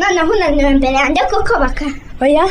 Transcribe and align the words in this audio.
noneho 0.00 0.30
unaniwe 0.32 0.70
mbere 0.78 0.94
yanjye 1.02 1.22
kuko 1.30 1.52
baka 1.62 1.86
oya 2.22 2.44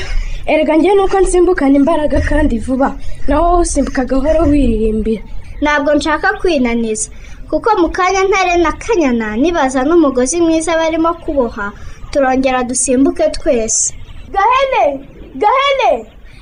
erega 0.52 0.76
njyewe 0.76 0.96
nuko 0.96 1.18
nsimbukana 1.20 1.76
imbaraga 1.82 2.18
kandi 2.30 2.56
vuba. 2.60 2.90
Nawe 3.28 3.42
wowe 3.46 3.62
usimbuka 3.62 4.06
gahoro 4.06 4.42
wiririmbira. 4.52 5.22
Ntabwo 5.62 5.94
nshaka 5.96 6.34
kwinaniza. 6.40 7.10
Kuko 7.50 7.70
mu 7.82 7.90
kanya 7.90 8.22
ntare 8.30 8.58
na 8.58 8.72
kanyana 8.72 9.28
nibaza 9.38 9.84
n'umugozi 9.84 10.42
mwiza 10.42 10.78
barimo 10.80 11.14
kuboha 11.24 11.72
turongera 12.12 12.64
dusimbuke 12.64 13.30
twese. 13.30 13.94
Gahene! 14.34 15.06
Gahene! 15.42 15.92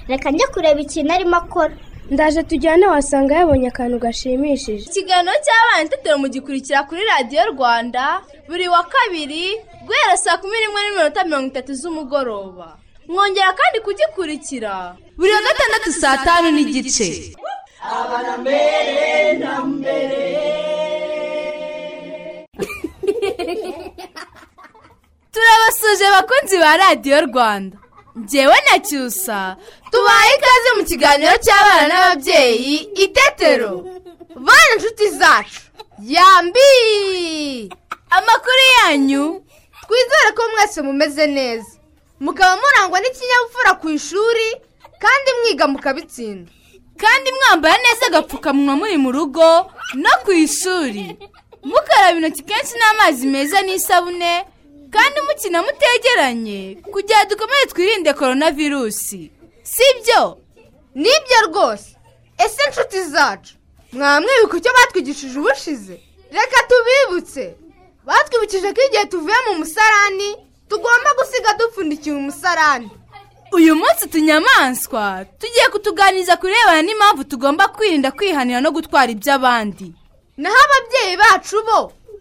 Reka 0.07 0.31
njye 0.31 0.45
kureba 0.53 0.79
ikintu 0.81 1.13
arimo 1.13 1.35
akora. 1.35 1.73
Ndaje 2.13 2.41
tujyane 2.49 2.85
wasanga 2.93 3.33
yabonye 3.39 3.67
akantu 3.71 3.97
gashimishije. 4.05 4.83
Ikiganiro 4.89 5.35
cy'abana 5.45 5.81
itetero 5.87 6.15
mugikurikira 6.23 6.79
kuri 6.87 7.01
radiyo 7.11 7.41
rwanda 7.53 8.03
buri 8.49 8.65
wa 8.73 8.81
kabiri 8.93 9.43
guhera 9.87 10.15
saa 10.23 10.39
kumi 10.41 10.55
n'imwe 10.59 10.79
n'iminota 10.81 11.19
mirongo 11.27 11.47
itatu 11.51 11.71
z'umugoroba. 11.79 12.67
Mwongera 13.11 13.51
kandi 13.59 13.77
kugikurikira. 13.85 14.73
Buri 15.19 15.31
wa 15.35 15.41
gatandatu 15.47 15.89
saa 16.01 16.17
tanu 16.25 16.47
n'igice. 16.55 17.07
Turabasuje 25.33 26.05
abakunzi 26.07 26.55
ba 26.63 26.71
radiyo 26.77 27.17
rwanda. 27.27 27.77
Ngewe 28.19 28.55
na 28.71 28.79
cyusa 28.79 29.55
tubaye 29.91 30.31
ikaze 30.37 30.69
mu 30.77 30.83
kiganiro 30.89 31.33
cy'abana 31.45 31.87
n'ababyeyi 31.87 32.75
itetero 33.03 33.73
bana 34.35 34.71
inshuti 34.75 35.09
zacu. 35.19 35.61
Yambi! 36.01 37.69
Amakuru 38.09 38.63
yanyu. 38.77 39.43
Twizere 39.87 40.31
ko 40.35 40.43
mwese 40.51 40.81
mumeze 40.81 41.27
neza. 41.27 41.71
Mukaba 42.19 42.57
murangwa 42.61 42.99
n'ikinyabupfura 42.99 43.73
ku 43.81 43.89
ishuri 43.89 44.47
kandi 45.01 45.29
mwiga 45.41 45.67
mukabitsinda. 45.67 46.51
Kandi 46.97 47.31
mwambara 47.31 47.77
neza 47.77 48.05
agapfukamunwa 48.07 48.75
muri 48.75 48.97
mu 48.97 49.11
rugo 49.11 49.71
no 49.95 50.11
ku 50.25 50.31
ishuri. 50.31 51.17
Mukaraba 51.63 52.17
intoki 52.17 52.43
kenshi 52.43 52.73
n'amazi 52.77 53.27
meza 53.27 53.61
n'isabune 53.61 54.45
kandi 54.97 55.17
mukina 55.27 55.59
mutegeranye. 55.65 56.61
Kugira 56.93 57.25
dukomeze 57.29 57.65
twirinde 57.71 58.13
korona 58.13 58.51
virusi 58.51 59.31
si 59.63 59.83
byo 60.03 60.37
ni 60.95 61.09
byo 61.25 61.37
rwose. 61.47 61.89
Ese 62.45 62.61
inshuti 62.67 63.03
zacu? 63.03 63.53
Mwamwibuka 63.93 64.57
icyo 64.57 64.71
batwigishije 64.77 65.39
ubushize? 65.39 65.95
Reka 66.31 66.59
tubibutse. 66.69 67.55
Batwibukije 68.05 68.73
ko 68.73 68.81
igihe 68.87 69.05
tuvuye 69.05 69.35
mu 69.47 69.53
musarani 69.59 70.29
tugomba 70.69 71.09
gusiga 71.19 71.53
dupfundikiye 71.59 72.15
umusarani 72.15 72.89
uyu 73.51 73.75
munsi 73.75 74.03
utunyamaswa 74.05 75.25
tugiye 75.39 75.67
kutuganiriza 75.71 76.35
ku 76.37 76.45
birebana 76.51 76.81
n'impamvu 76.83 77.23
tugomba 77.23 77.67
kwirinda 77.71 78.11
kwihanira 78.11 78.59
no 78.61 78.71
gutwara 78.75 79.07
iby'abandi. 79.11 79.87
Naho 80.37 80.57
ababyeyi 80.67 81.15
bacu 81.17 81.55
bo 81.67 81.79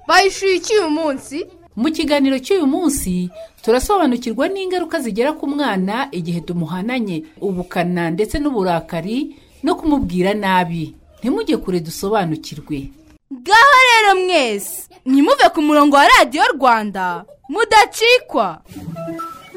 bayishyuye 0.08 0.54
iki 0.62 0.72
uyu 0.78 0.90
munsi? 0.90 1.36
Mu 1.76 1.88
kiganiro 1.92 2.38
cy'uyu 2.38 2.66
munsi 2.66 3.28
turasobanukirwa 3.62 4.48
n'ingaruka 4.48 5.00
zigera 5.00 5.32
ku 5.32 5.44
mwana 5.46 6.08
igihe 6.12 6.40
tumuhananye 6.40 7.24
ubukana 7.40 8.10
ndetse 8.10 8.38
n'uburakari 8.38 9.36
no 9.62 9.74
kumubwira 9.74 10.34
nabi. 10.34 10.94
Ntimujye 11.20 11.56
kure 11.56 11.80
dusobanukirwe. 11.80 12.90
Ngaho 13.32 13.76
rero 13.88 14.10
mwese 14.24 14.88
ntimuve 15.06 15.46
ku 15.54 15.60
murongo 15.62 15.96
wa 15.96 16.06
radiyo 16.08 16.44
rwanda 16.54 17.24
mudacikwa. 17.48 18.62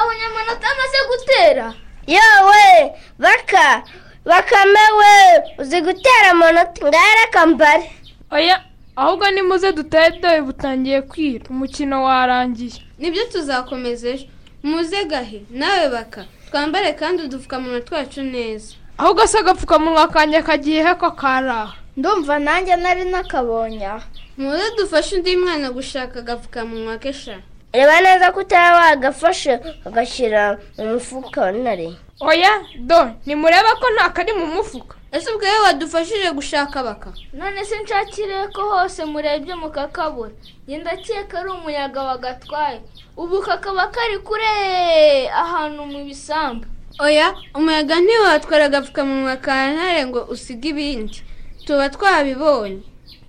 Wabaze 0.00 0.24
mwabonye 0.24 0.24
amanota 0.26 0.66
amaze 0.72 0.98
gutera 1.10 1.74
yewe 2.06 2.92
baka 3.18 3.82
bakame 4.24 4.84
we 4.98 5.42
uzi 5.58 5.80
gutera 5.80 6.30
amanota 6.30 6.86
ngaho 6.88 7.12
reka 7.24 7.46
mbare 7.46 7.90
oya 8.30 8.64
ahubwo 8.96 9.30
nimuze 9.30 9.72
dutahe 9.72 10.10
dore 10.20 10.42
butangiye 10.42 11.02
kwira 11.02 11.44
umukino 11.50 12.04
warangiye. 12.04 12.82
Nibyo 12.98 13.24
tuzakomeza 13.24 14.08
ejo. 14.08 14.26
Muze 14.62 15.04
gahe? 15.04 15.42
Nawe 15.50 15.88
baka 15.88 16.24
twambare 16.50 16.92
kandi 16.92 17.22
udupfukamunwa 17.22 17.80
twacu 17.80 18.22
neza. 18.22 18.74
Ahubwo 18.98 19.26
se 19.26 19.38
agapfukamunwa 19.38 20.08
kanjye 20.08 20.42
kagiye 20.42 20.82
he 20.84 20.94
ko 20.94 21.10
karaha? 21.10 21.72
Ndumva 21.96 22.38
nanjye 22.38 22.76
nari 22.76 23.04
nakabonye. 23.04 23.86
Aha 23.86 24.02
muze 24.36 24.70
dufashe 24.76 25.16
undi 25.16 25.36
mwana 25.36 25.70
gushaka 25.70 26.18
agapfukamunwa 26.18 26.98
ke 26.98 27.12
sha. 27.12 27.38
Reba 27.72 28.00
neza 28.00 28.32
ko 28.32 28.40
utaba 28.40 28.78
wagafashe 28.78 29.60
ugashyira 29.86 30.58
mu 30.78 30.84
mufuka 30.94 31.40
wa 31.40 31.52
nare 31.52 31.88
oya 32.20 32.52
do 32.88 33.00
nimurebe 33.26 33.72
ko 33.80 33.86
nta 33.94 34.10
kari 34.14 34.32
mu 34.32 34.46
mufuka. 34.46 34.94
Ese 35.12 35.26
ubwo 35.30 35.46
wowe 35.46 35.60
wadufashije 35.66 36.30
gushaka 36.30 36.82
baka 36.82 37.10
none 37.32 37.64
se 37.64 37.76
nshakire 37.82 38.48
ko 38.54 38.62
hose 38.70 39.04
murebye 39.04 39.54
mukakabura 39.54 40.30
ngenda 40.68 40.92
ndakeka 40.92 41.38
ari 41.40 41.50
umuyaga 41.50 42.02
wagatwaye. 42.02 42.80
Ubu 43.16 43.40
kakaba 43.42 43.86
kari 43.94 44.18
kure 44.18 44.50
ahantu 45.42 45.82
mu 45.86 46.04
bisambu. 46.04 46.66
Oya 47.00 47.34
umuyaga 47.54 47.96
ntiwatwara 48.00 48.64
agapfukamunwa 48.70 49.36
ka 49.36 49.72
ntare 49.74 50.06
ngo 50.06 50.20
usige 50.30 50.68
ibindi. 50.68 51.18
Tuba 51.66 51.88
twabibonye. 51.90 52.82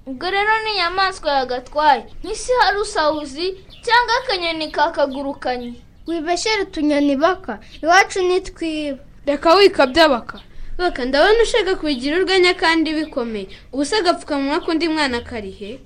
Ubwo 0.05 0.25
rero 0.29 0.53
ni 0.63 0.71
inyamaswa 0.77 1.31
yagatwaye. 1.39 2.03
Nk'isi 2.23 2.51
hari 2.61 2.77
usawuzi 2.77 3.47
cyangwa 3.85 4.13
akanyoni 4.23 4.67
kakagurukanye 4.71 5.73
wibeshyere 6.07 6.61
utunyoni 6.63 7.15
baka. 7.15 7.59
Iwacu 7.83 8.19
nitwiba 8.27 8.99
reka 9.25 9.55
wikabya 9.55 10.09
baka. 10.09 10.37
Baka 10.77 11.05
ndabona 11.05 11.43
ushaka 11.43 11.75
kubigira 11.75 12.17
urwenya 12.17 12.53
kandi 12.53 12.93
bikomeye. 12.93 13.47
Ubu 13.73 13.85
se 13.85 13.95
agapfukamunwa 13.97 14.59
k'undi 14.63 14.87
mwana 14.89 15.21
karihe 15.21 15.79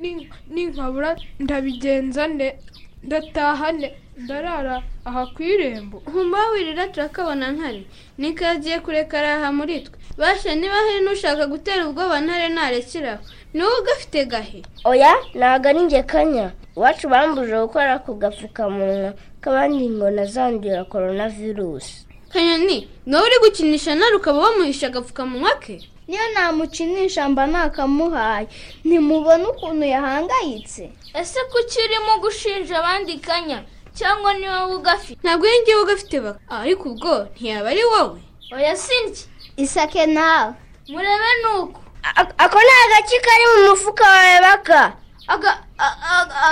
Ni- 0.00 0.28
ninkabura 0.50 1.16
ndabigenza 1.38 2.26
ne 2.26 2.48
ndataha 3.06 3.72
ne 3.72 3.88
ndarara 4.18 4.82
aha 5.04 5.26
ku 5.34 5.42
irembo. 5.42 5.98
Humba 6.12 6.50
wirira 6.52 6.88
turakabona 6.88 7.52
ntare. 7.54 7.82
Niko 8.18 8.44
yagiye 8.44 8.80
kureka 8.80 9.18
araha 9.18 9.52
muri 9.52 9.80
twe. 9.86 9.94
Basha 10.18 10.54
niba 10.54 10.74
hari 10.74 11.00
n'ushaka 11.04 11.46
gutera 11.46 11.86
ubwoba 11.88 12.20
ntare 12.20 12.48
narekeraho. 12.48 13.22
Ni 13.54 13.62
wowe 13.62 13.80
ugafite 13.80 14.24
gahe 14.24 14.62
oya 14.84 15.12
ntabwo 15.34 15.68
ari 15.68 15.80
njye 15.80 16.02
kanya 16.02 16.46
iwacu 16.76 17.08
bambuje 17.08 17.56
gukora 17.60 17.98
ku 18.04 18.14
gapfukamunwa 18.14 19.12
k'abandi 19.42 19.88
ngo 19.90 20.10
nazandura 20.10 20.84
korona 20.84 21.28
virusi 21.28 22.06
kanyoni 22.32 22.88
nawe 23.06 23.24
uri 23.26 23.36
gukinisha 23.44 23.94
ntare 23.94 24.16
ukaba 24.16 24.38
wamuhisha 24.38 24.86
agapfukamunwa 24.86 25.54
ke? 25.60 25.76
Niyo 26.08 26.22
namukinisha 26.34 27.28
mba 27.28 27.46
nakamuhaye. 27.46 28.48
Ntimubona 28.84 29.48
ukuntu 29.48 29.84
yahangayitse. 29.86 30.90
Ese 31.14 31.40
kuki 31.50 31.78
urimo 31.84 32.12
gushinja 32.22 32.78
abandi 32.78 33.16
kanya 33.22 33.62
cyangwa 33.94 34.34
ni 34.34 34.48
wowe 34.48 34.74
ugafite? 34.74 35.20
Ntabwo 35.22 35.46
iyo 35.46 35.62
ngiye 35.62 35.76
ugafite 35.76 36.16
baka 36.20 36.40
ariko 36.50 36.88
ubwo 36.90 37.14
ntiyaba 37.36 37.68
ari 37.70 37.84
wowe. 37.84 38.20
Oya 38.54 38.76
sinjye 38.76 39.22
isake 39.56 40.06
nawe. 40.06 40.52
Murebe 40.88 41.30
nuko. 41.42 41.80
Ako 42.38 42.58
ni 42.58 42.72
agaki 42.84 43.16
kari 43.26 43.44
mu 43.52 43.70
mufuka 43.70 44.04
wawe 44.04 44.40
baka. 44.40 44.92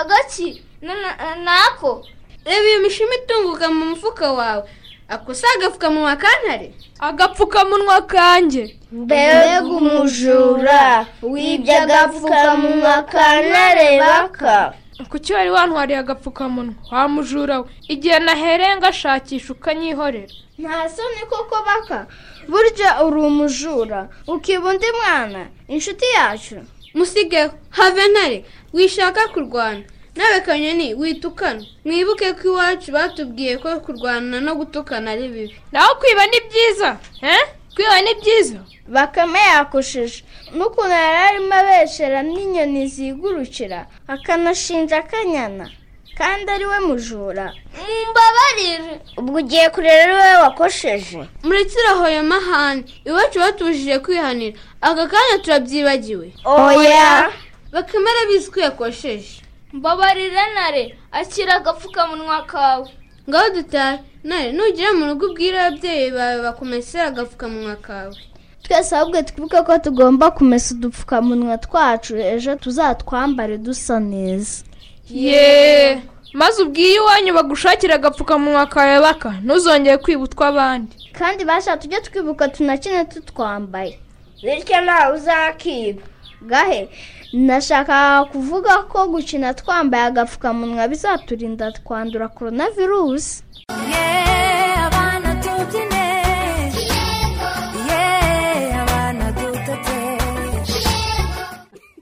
Agaki 0.00 0.62
Na- 0.82 0.94
na- 0.94 1.35
nako 1.37 2.06
reba 2.44 2.67
iyo 2.69 2.81
mishumi 2.81 3.17
itunguka 3.17 3.69
mu 3.69 3.85
mufuka 3.85 4.32
wawe 4.32 4.64
ako 5.08 5.35
si 5.35 5.44
agapfukamunwa 5.56 6.17
kantare 6.17 6.73
agapfukamunwa 7.00 8.02
kanjye 8.02 8.76
mbega 8.93 9.61
umujura 9.64 11.06
wibye 11.23 11.76
agapfukamunwa 11.79 13.02
ka 13.02 13.43
ntare 13.43 13.99
baka. 14.00 14.73
Kuki 15.11 15.32
wari 15.32 15.50
wantwariye 15.50 15.99
agapfukamunwa 15.99 16.75
wa 16.93 17.08
mujura 17.08 17.61
we 17.61 17.67
igihe 17.88 18.19
nahereye 18.19 18.76
ngashakisha 18.76 19.52
ukanyihorera 19.52 20.32
nta 20.58 20.88
soni 20.88 21.20
koko 21.29 21.56
baka. 21.67 22.06
Burya 22.48 22.90
uri 23.04 23.20
umujura 23.20 24.08
ukiba 24.26 24.70
undi 24.70 24.87
mwana 24.98 25.46
inshuti 25.69 26.04
yacu 26.16 26.56
musigeho 26.94 27.52
have 27.70 28.08
ntare 28.08 28.44
wishaka 28.72 29.28
kurwana 29.28 29.82
nawe 30.16 30.40
kanyoni 30.40 30.94
witukana 30.94 31.62
mwibuke 31.84 32.32
ko 32.32 32.42
iwacu 32.48 32.92
batubwiye 32.92 33.58
ko 33.62 33.81
kurwana 33.81 34.40
no 34.40 34.54
gutukana 34.58 35.10
ari 35.14 35.28
bibi 35.28 35.54
naho 35.72 35.94
kwiba 36.00 36.26
ni 36.26 36.38
byiza 36.48 36.98
eh 37.22 37.42
kwiba 37.75 38.00
ni 38.02 38.14
byiza 38.20 38.58
bakame 38.88 39.38
yakushije 39.38 40.25
n'ukuntu 40.56 40.90
yari 40.92 41.19
arimo 41.28 41.54
abeshera 41.54 42.22
n'inyoni 42.26 42.87
zigurukira 42.94 43.87
akanashinja 44.08 44.96
akanyana 44.98 45.70
kandi 46.18 46.50
ari 46.50 46.64
we 46.66 46.78
mujura. 46.80 47.52
Mumbabarire. 47.76 49.00
Ubwo 49.16 49.38
ugiye 49.38 49.70
kurera 49.70 50.02
ari 50.04 50.12
wowe 50.12 50.36
wakosheje. 50.42 51.18
Murekere 51.42 51.88
aho 51.92 52.08
ya 52.08 52.22
mahane 52.22 52.84
iwacu 53.04 53.38
batubujije 53.38 53.98
kwihanira. 53.98 54.58
Aka 54.80 55.06
kanya 55.06 55.38
turabyibagiwe. 55.42 56.32
Oya. 56.44 57.30
Bakemera 57.72 58.26
bizi 58.28 58.50
ko 58.50 58.60
yakosheje. 58.60 59.42
Mbabarire 59.72 60.44
nare. 60.54 60.98
Akira 61.12 61.54
agapfukamunwa 61.54 62.42
kawe. 62.46 62.88
Ngaho 63.28 63.50
dutahe. 63.54 63.98
Nare 64.24 64.52
nugera 64.52 64.92
mu 64.92 65.06
rugo 65.06 65.26
ubwire 65.26 65.58
ababyeyi 65.60 66.10
bawe 66.10 66.42
bakumesera 66.42 67.04
agapfukamunwa 67.06 67.76
kawe. 67.76 68.14
Twese 68.62 68.96
ahubwo 68.96 69.22
twibuke 69.22 69.62
ko 69.62 69.78
tugomba 69.78 70.30
kumesa 70.30 70.74
udupfukamunwa 70.74 71.58
twacu 71.58 72.16
ejo 72.16 72.56
tuzatwambare 72.56 73.58
dusa 73.58 74.00
neza. 74.00 74.62
Yeee 75.10 75.98
maze 76.32 76.62
ubwiye 76.62 76.94
iwanyu 76.96 77.34
bagushakira 77.34 77.94
agapfukamunwa 77.94 78.66
kawe 78.66 79.00
baka 79.00 79.30
ntuzongere 79.44 79.96
kwiba 79.98 80.22
utw'abandi 80.24 80.94
kandi 81.18 81.44
basha 81.44 81.76
tujye 81.76 82.00
twibuka 82.00 82.48
tunakine 82.48 83.04
tutwambaye. 83.04 83.98
Bityo 84.42 84.80
ntawe 84.84 85.16
uzakiba. 85.16 86.02
Gahe? 86.42 86.88
Nashaka 87.32 88.24
kuvuga 88.32 88.78
ko 88.88 89.08
gukina 89.12 89.54
twambaye 89.54 90.04
agapfukamunwa 90.04 90.88
bizaturinda 90.88 91.72
twandura 91.72 92.28
korona 92.28 92.70
virusi 92.70 93.44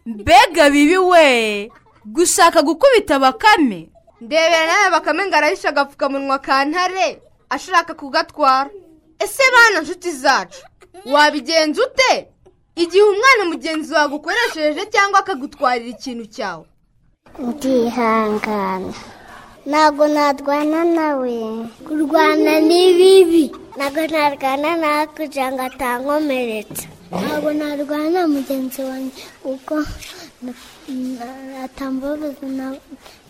mbega 0.06 0.70
bibi 0.70 0.99
we. 0.99 1.70
Gushaka 2.14 2.62
gukubita 2.62 3.19
bakame 3.19 3.88
ndebera 4.20 4.66
nawe 4.66 4.90
bakame 4.90 5.26
ngo 5.26 5.37
arahishe 5.37 5.69
agapfukamunwa 5.69 6.38
ka 6.38 6.64
ntare 6.64 7.22
ashaka 7.50 7.94
kugatwara. 7.94 8.70
Ese 9.19 9.43
bana 9.55 9.81
nshuti 9.82 10.10
zacu 10.10 10.62
wabigenza 11.06 11.82
ute? 11.82 12.28
Igihe 12.76 13.02
umwana 13.05 13.44
mugenzi 13.50 13.93
wawe 13.94 14.05
agukoresheje 14.06 14.87
cyangwa 14.93 15.19
akagutwarira 15.20 15.88
ikintu 15.90 16.26
cyawe? 16.26 16.64
Ndihangana. 17.38 18.93
Ntabwo 19.66 20.08
narwana 20.08 20.84
nawe. 20.84 21.34
Kurwana 21.87 22.61
ni 22.61 22.94
bibi. 22.99 23.44
Ntabwo 23.76 24.02
narwana 24.06 24.70
nawe 24.76 25.06
kugira 25.16 25.52
ngo 25.52 25.62
atankomeretsa 25.62 26.87
ntabwo 27.11 27.50
narwana 27.52 28.20
mugenzi 28.28 28.82
wanjye 28.82 29.22
kuko 29.43 29.75
atambabaza 31.64 32.69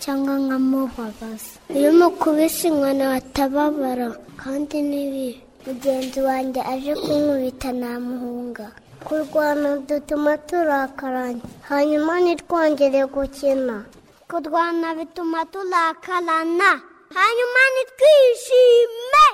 cyangwa 0.02 0.34
nkamubabaza 0.44 1.52
iyo 1.76 1.88
umukubise 1.94 2.68
inkoni 2.68 3.04
batababara 3.12 4.08
kandi 4.40 4.76
ni 4.90 5.02
bibi 5.12 5.30
mugenzi 5.66 6.20
wanjye 6.28 6.60
aje 6.72 6.92
kunkubita 7.02 7.70
namuhunga 7.80 8.66
kurwana 9.06 9.68
dutuma 9.88 10.32
turakaranya 10.48 11.42
hanyuma 11.70 12.12
ntitwongere 12.24 13.02
gukina 13.14 13.76
kurwana 14.30 14.86
bituma 14.98 15.40
turakarana 15.52 16.70
hanyuma 17.16 17.60
ntitwishime 17.72 19.24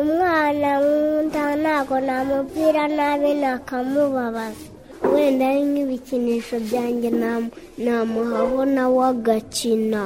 umwana 0.00 0.70
nkunda 0.84 1.44
ntabwo 1.62 1.96
namubwira 2.06 2.82
nabi 2.96 3.30
nakamubabaza 3.42 4.68
wenda 5.02 5.48
ari 5.48 5.62
nk'ibikinisho 5.62 6.56
byanjye 6.60 7.10
namuhaho 7.84 8.64
nawe 8.64 9.00
agakina 9.10 10.02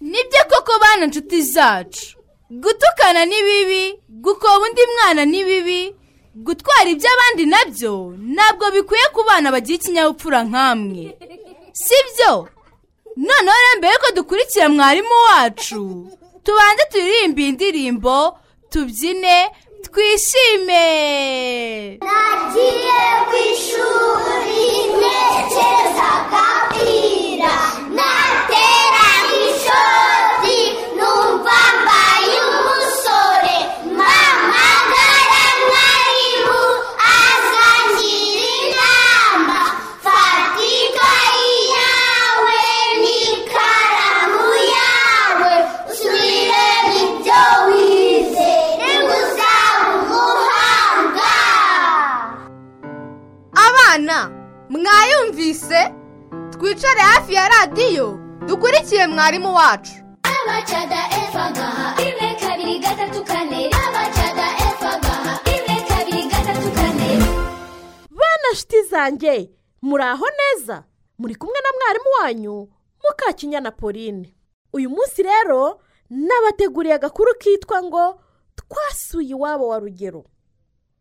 ni 0.00 0.20
byo 0.30 0.42
koko 0.50 0.72
bana 0.80 1.06
nshuti 1.06 1.42
zacu. 1.42 2.16
Gutukana 2.50 3.24
ni 3.26 3.42
bibi 3.42 3.98
gukoba 4.08 4.58
undi 4.66 4.80
mwana 4.94 5.24
ni 5.24 5.44
bibi 5.44 5.94
gutwara 6.34 6.88
iby'abandi 6.90 7.44
na 7.46 7.60
byo 7.66 8.14
ntabwo 8.34 8.70
bikwiye 8.70 9.06
ku 9.14 9.20
bana 9.28 9.50
bagira 9.52 9.74
ikinyabupfura 9.76 10.40
nk'amwe. 10.48 11.04
Si 11.72 11.94
byo 12.14 12.48
noneho 13.16 13.56
rero 13.62 13.78
mbere 13.78 13.92
yuko 13.94 14.08
dukurikira 14.16 14.68
mwarimu 14.68 15.14
wacu 15.28 15.82
tubanze 16.44 16.82
turirimbe 16.92 17.42
indirimbo 17.48 18.38
tubyine 18.70 19.36
twishime 19.86 20.86
nagiye 22.06 23.00
ku 23.28 23.34
ishuri 23.52 24.62
ntekereza 24.96 26.06
agapira 26.18 27.54
mwarimu 59.18 59.54
wacu 59.54 59.92
abacada 60.22 60.96
efa 61.22 61.50
gaha 61.50 61.96
rimwe 62.02 62.34
kabiri 62.40 62.78
gatatu 62.78 63.24
kane 63.24 63.66
abacada 63.66 64.46
efa 64.68 64.98
gaha 65.00 65.40
rimwe 65.46 65.76
kabiri 65.88 66.22
gatatu 66.22 66.68
kane 66.74 67.18
bana 68.10 68.48
nshuti 68.52 68.82
zanjye 68.82 69.50
muri 69.82 70.02
aho 70.04 70.26
neza 70.38 70.84
muri 71.18 71.34
kumwe 71.34 71.54
na 71.60 71.70
mwarimu 71.78 72.10
wanyu 72.22 72.68
mukakinyana 73.04 73.70
pauline. 73.70 74.34
Uyu 74.72 74.90
munsi 74.90 75.22
rero 75.22 75.80
nabateguriye 76.10 76.94
agakuru 76.94 77.34
kitwa 77.38 77.82
ngo 77.82 78.20
twasuye 78.56 79.28
iwabo 79.30 79.68
wa 79.68 79.78
rugero. 79.78 80.24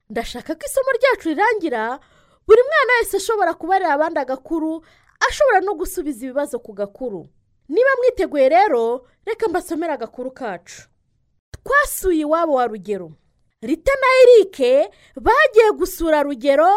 Ndashaka 0.09 0.55
ko 0.55 0.61
isomo 0.65 0.91
ryacu 0.91 1.29
rirangira 1.29 1.99
buri 2.47 2.61
mwana 2.61 2.93
wese 2.99 3.17
ashobora 3.17 3.53
kubarira 3.53 3.93
abandi 3.93 4.19
agakuru 4.19 4.85
ashobora 5.29 5.59
no 5.61 5.73
gusubiza 5.75 6.25
ibibazo 6.25 6.59
ku 6.59 6.73
gakuru. 6.73 7.29
Niba 7.69 7.89
mwiteguye 7.97 8.49
rero 8.49 9.07
reka 9.25 9.47
mbasomere 9.47 9.93
agakuru 9.93 10.31
kacu. 10.31 10.81
Twasuye 11.51 12.19
iwabo 12.21 12.53
wa 12.53 12.67
rugero. 12.67 13.11
Rita 13.61 13.91
na 14.01 14.07
erike 14.23 14.89
bagiye 15.15 15.71
gusura 15.71 16.23
rugero 16.23 16.67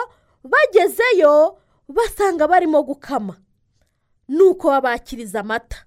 bagezeyo 0.44 1.58
basanga 1.88 2.48
barimo 2.48 2.82
gukama. 2.82 3.36
Nuko 4.28 4.68
babakiriza 4.68 5.40
amata. 5.40 5.84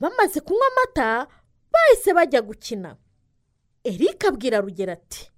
Bamaze 0.00 0.40
kunywa 0.40 0.66
amata 0.72 1.28
bahise 1.72 2.12
bajya 2.14 2.42
gukina. 2.42 2.96
Erike 3.84 4.26
abwira 4.26 4.60
rugero 4.60 4.92
ati 4.92 5.30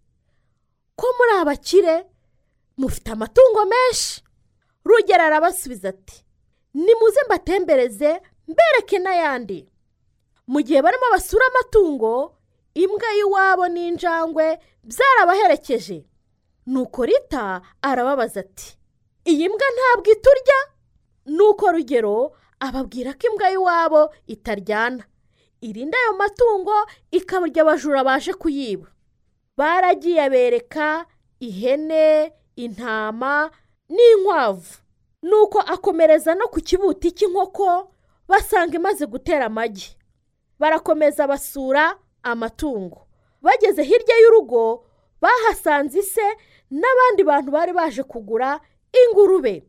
ko 0.96 1.06
muri 1.18 1.32
abakire 1.40 2.06
mufite 2.76 3.10
amatungo 3.10 3.64
menshi? 3.66 4.22
Rugero 4.84 5.22
arabasubiza 5.24 5.88
ati 5.88 6.24
nimuze 6.74 7.20
mbatembereze 7.26 8.20
mbereke 8.48 8.98
n'ayandi. 8.98 9.68
Mu 10.46 10.60
gihe 10.62 10.82
barimo 10.82 11.06
basura 11.12 11.46
amatungo 11.48 12.36
imbwa 12.74 13.08
y'iwabo 13.16 13.68
n'injangwe 13.68 14.58
byarabaherekeje. 14.84 16.04
Nuko 16.66 17.04
rita 17.04 17.60
arababaza 17.82 18.40
ati 18.40 18.76
iyi 19.24 19.48
mbwa 19.48 19.66
ntabwo 19.74 20.10
iturya? 20.12 20.58
Nuko 21.26 21.72
rugero 21.72 22.36
ababwira 22.60 23.12
ko 23.16 23.26
imbwa 23.32 23.48
y'iwabo 23.50 24.02
itaryana. 24.26 25.04
Irinda 25.60 25.96
ayo 25.98 26.12
matungo 26.16 26.76
ikaburya 27.10 27.62
abajura 27.64 28.04
baje 28.04 28.32
kuyiba. 28.36 28.88
Baragiye 29.56 30.28
bereka 30.30 31.06
ihene 31.40 32.32
intama 32.56 33.50
n'inkwavu. 33.88 34.76
Nuko 35.24 35.58
akomereza 35.60 36.34
no 36.36 36.48
ku 36.52 36.60
kibuti 36.60 37.12
cy'inkoko 37.16 37.93
basanga 38.28 38.76
imaze 38.76 39.06
gutera 39.06 39.46
amagi. 39.46 39.96
Barakomeza 40.58 41.26
basura 41.26 41.98
amatungo. 42.22 43.06
Bageze 43.42 43.82
hirya 43.82 44.16
y'urugo 44.22 44.86
bahasanze 45.20 45.98
ise 45.98 46.26
n'abandi 46.70 47.24
bantu 47.24 47.50
bari 47.50 47.72
baje 47.72 48.02
kugura 48.02 48.60
ingurube. 48.92 49.64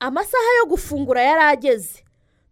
Amasaha 0.00 0.50
yo 0.58 0.66
gufungura 0.66 1.22
yari 1.22 1.42
ageze. 1.42 2.04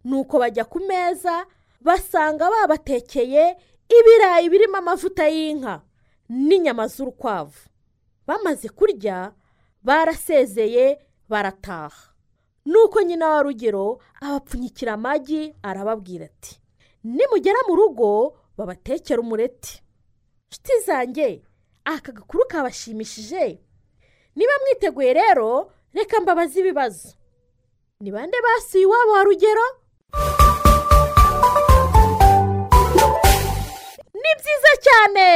Nuko 0.03 0.39
bajya 0.39 0.65
ku 0.65 0.79
meza 0.79 1.45
basanga 1.81 2.49
babatekeye 2.49 3.57
ibirayi 3.89 4.49
birimo 4.49 4.77
amavuta 4.77 5.27
y'inka 5.29 5.81
n'inyama 6.29 6.87
z'urukwavu. 6.87 7.69
Bamaze 8.27 8.69
kurya 8.69 9.33
barasezeye 9.83 10.99
barataha. 11.29 12.13
Nuko 12.69 13.01
nyina 13.01 13.27
wa 13.29 13.41
rugero 13.43 13.99
abapfunyikira 14.21 14.93
amagi 14.93 15.41
arababwira 15.63 16.25
ati 16.25 16.53
nimugera 17.03 17.59
mu 17.67 17.75
rugo 17.75 18.37
babatekera 18.57 19.19
umureti. 19.21 19.81
Nshuti 20.51 20.73
zanjye 20.85 21.41
aka 21.85 22.11
gakuru 22.11 22.43
kabashimishije? 22.47 23.59
Niba 24.35 24.53
mwiteguye 24.61 25.13
rero 25.13 25.71
reka 25.93 26.19
mbabaze 26.21 26.59
ibibazo. 26.59 27.09
Ni 27.99 28.11
bande 28.11 28.37
basuye 28.45 28.83
iwabo 28.83 29.11
wa 29.11 29.23
rugero? 29.23 29.65
Ni 34.13 34.31
byiza 34.39 34.71
cyane! 34.85 35.29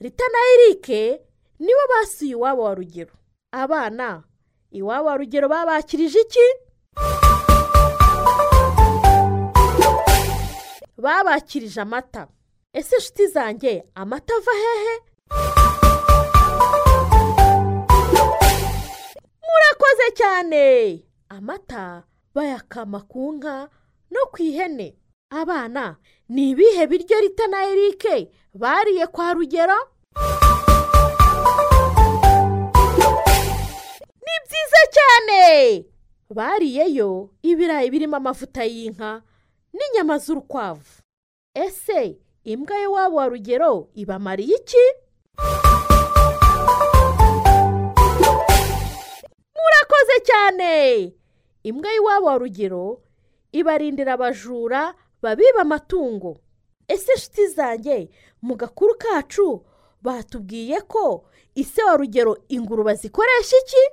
Rita 0.00 0.24
na 0.32 0.38
erike 0.54 1.20
nibo 1.58 1.84
basuye 1.92 2.30
iwabo 2.30 2.62
wa 2.62 2.74
rugero. 2.74 3.12
Abana 3.52 4.22
iwabo 4.78 5.06
wa 5.08 5.16
rugero 5.16 5.46
babakirije 5.48 6.20
iki? 6.26 6.46
Babakirije 11.04 11.80
amata. 11.80 12.28
Ese 12.72 12.96
inshuti 12.96 13.26
zanjye 13.26 13.84
amata 13.94 14.32
ava 14.38 14.52
hehe? 14.62 14.94
Murakoze 19.46 20.06
cyane. 20.18 20.64
Amata 21.28 22.02
bayakama 22.34 23.00
ku 23.08 23.32
nka 23.34 23.68
no 24.10 24.20
ku 24.32 24.42
ihene. 24.42 24.94
Abana 25.30 25.96
ni 26.28 26.50
ibihe 26.50 26.86
biryo 26.86 27.20
rita 27.20 27.46
na 27.46 27.66
erike 27.70 28.30
bariye 28.54 29.06
kwa 29.06 29.34
rugero? 29.34 29.78
Byiza 34.64 34.82
cyane. 34.96 35.84
Bariyeyo 36.30 37.30
ibirayi 37.42 37.90
birimo 37.90 38.16
amavuta 38.16 38.64
y'inka 38.64 39.22
n'inyama 39.76 40.18
z'urukwavu. 40.18 41.02
Ese 41.54 42.18
imbwa 42.44 42.76
y'iwabo 42.80 43.16
wa 43.16 43.26
rugero 43.28 43.88
ibamariye 43.94 44.56
iki? 44.56 44.84
Murakoze 49.54 50.16
cyane. 50.24 51.12
Imbwa 51.62 51.90
y'iwabo 51.92 52.26
wa 52.26 52.38
rugero 52.38 53.02
ibarindira 53.52 54.12
abajura 54.14 54.94
babiba 55.22 55.60
amatungo. 55.60 56.36
Ese 56.88 57.12
inshuti 57.12 57.46
zanjye 57.48 58.08
mu 58.42 58.56
gakuru 58.56 58.94
kacu 58.98 59.64
batubwiye 60.02 60.80
ko 60.88 61.24
ise 61.54 61.82
wa 61.84 61.96
rugero 61.96 62.36
ingurube 62.48 62.94
zikoresha 62.94 63.56
iki? 63.62 63.84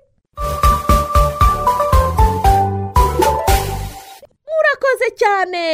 Murakoze 4.62 5.10
cyane. 5.18 5.66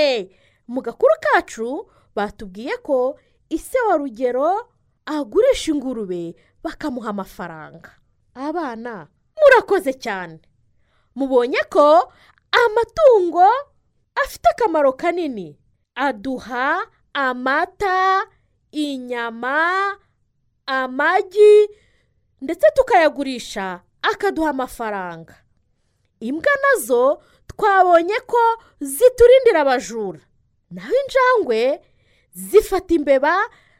Mu 0.68 0.80
gakuru 0.82 1.14
kacu 1.22 1.88
batubwiye 2.16 2.78
ko 2.84 3.20
ise 3.50 3.78
wa 3.90 3.98
rugero 3.98 4.70
agurisha 5.06 5.72
ingurube 5.72 6.36
bakamuha 6.64 7.10
amafaranga. 7.10 7.92
Abana 8.36 9.08
murakoze 9.38 9.94
cyane. 9.94 10.40
Mubonye 11.16 11.60
ko 11.70 12.12
amatungo 12.52 13.48
afite 14.24 14.48
akamaro 14.50 14.94
kanini. 14.94 15.60
Aduha 15.96 16.88
amata 17.14 18.26
inyama 18.72 19.98
amagi 20.66 21.68
ndetse 22.42 22.68
tukayagurisha 22.76 23.82
akaduha 24.02 24.50
amafaranga. 24.50 25.36
Imbwa 26.20 26.52
na 26.62 26.82
zo 26.86 27.22
twabonye 27.58 28.18
ko 28.28 28.38
ziturindira 28.80 29.62
abajura. 29.62 30.20
Naho 30.72 30.94
injangwe 31.02 31.82
zifata 32.34 32.94
imbeba 32.94 33.34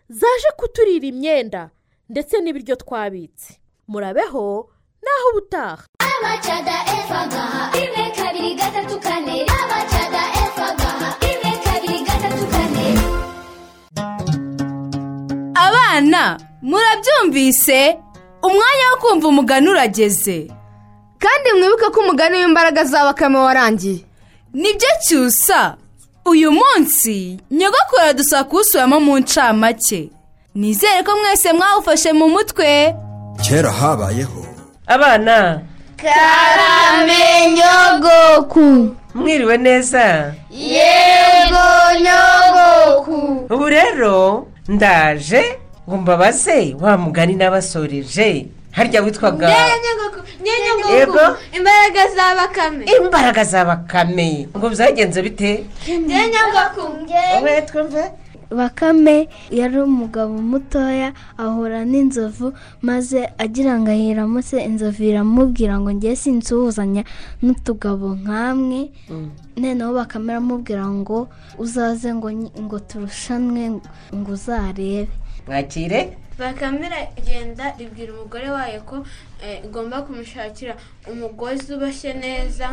zaje 0.10 0.50
kuturira 0.58 1.06
imyenda 1.08 1.70
ndetse 2.10 2.40
n'ibiryo 2.42 2.76
twabitse. 2.76 3.60
Murabeho 3.88 4.70
naho 5.04 5.26
ubutaha. 5.32 5.84
Abacada 6.00 6.76
efa 6.98 7.22
gaha 7.32 7.62
rimwe 7.78 8.06
kabiri 8.18 8.52
gatatu 8.56 9.00
kane. 9.00 9.46
Abacada 9.62 10.22
efa 10.44 10.68
gaha 10.80 11.08
rimwe 11.22 11.52
kabiri 11.66 12.00
gatatu 12.08 12.44
kane. 12.54 12.88
Abana 15.56 16.38
murabyumvise? 16.62 18.00
Umwanya 18.44 18.86
wo 18.92 18.98
kumva 19.02 19.28
umugani 19.28 19.70
urageze. 19.70 20.48
Kandi 21.20 21.50
mwibuke 21.60 21.86
ko 21.94 22.00
umugani 22.00 22.38
w'imbaraga 22.38 22.84
za 22.84 23.04
bakame 23.04 23.38
warangiye. 23.38 24.04
Nibyo 24.54 24.88
cyusa. 25.08 25.76
Uyu 26.26 26.52
munsi 26.52 27.40
nyogokuru 27.52 28.02
aradusaba 28.02 28.44
kuwusubiramo 28.44 29.00
mu 29.00 29.20
ncamake. 29.20 30.10
Nizere 30.56 31.04
ko 31.04 31.12
mwese 31.18 31.54
mwawufashe 31.54 32.14
mu 32.14 32.30
mutwe. 32.30 32.96
Kera 33.48 33.72
habayeho. 33.72 34.46
Abana. 34.88 35.62
Karame 35.98 37.52
nyogoku. 37.56 38.96
Mwiriwe 39.16 39.58
neza. 39.58 40.34
Yego 40.52 41.68
nyogoku. 42.04 43.48
Ubu 43.54 43.66
rero 43.70 44.48
ndaje 44.68 45.60
ngo 45.90 45.98
mbabaze 45.98 46.76
wa 46.82 46.98
mugani 46.98 47.34
n'abasoreje 47.36 48.46
harya 48.78 49.02
witwaga 49.02 49.48
Yego. 50.94 51.26
imbaraga 51.58 52.02
za 52.16 52.26
bakame. 52.40 52.86
Imbaraga 52.86 53.44
za 53.44 53.66
bakame. 53.66 54.48
Ngo 54.58 54.70
byagenze 54.70 55.20
bite? 55.26 55.66
Bakame 58.48 59.28
yari 59.52 59.76
umugabo 59.84 60.40
mutoya 60.40 61.12
ahura 61.38 61.84
n'inzovu 61.84 62.54
maze 62.82 63.28
agira 63.38 63.76
ngo 63.76 63.92
ahiramutse 63.92 64.56
inzovu 64.64 65.04
iramubwira 65.04 65.76
ngo 65.80 65.92
ngiye 65.92 66.16
sinsuhuzanya 66.16 67.04
n'utugabo 67.44 68.16
nk'amwe. 68.16 68.88
Noneho 69.60 69.92
bakame 69.94 70.32
iramubwira 70.32 70.88
ngo 70.88 71.28
uzaze 71.60 72.14
ngo 72.16 72.78
turushanwe 72.88 73.84
ngo 74.16 74.32
uzarebe. 74.32 75.12
Mwakire 75.48 76.18
bakame 76.40 76.88
iragenda 76.88 77.74
ribwira 77.80 78.14
umugore 78.14 78.50
wayo 78.50 78.82
ko 78.82 79.06
eh, 79.44 79.66
igomba 79.66 80.02
kumushakira 80.02 80.76
umugozi 81.12 81.74
uboshye 81.74 82.14
neza 82.14 82.68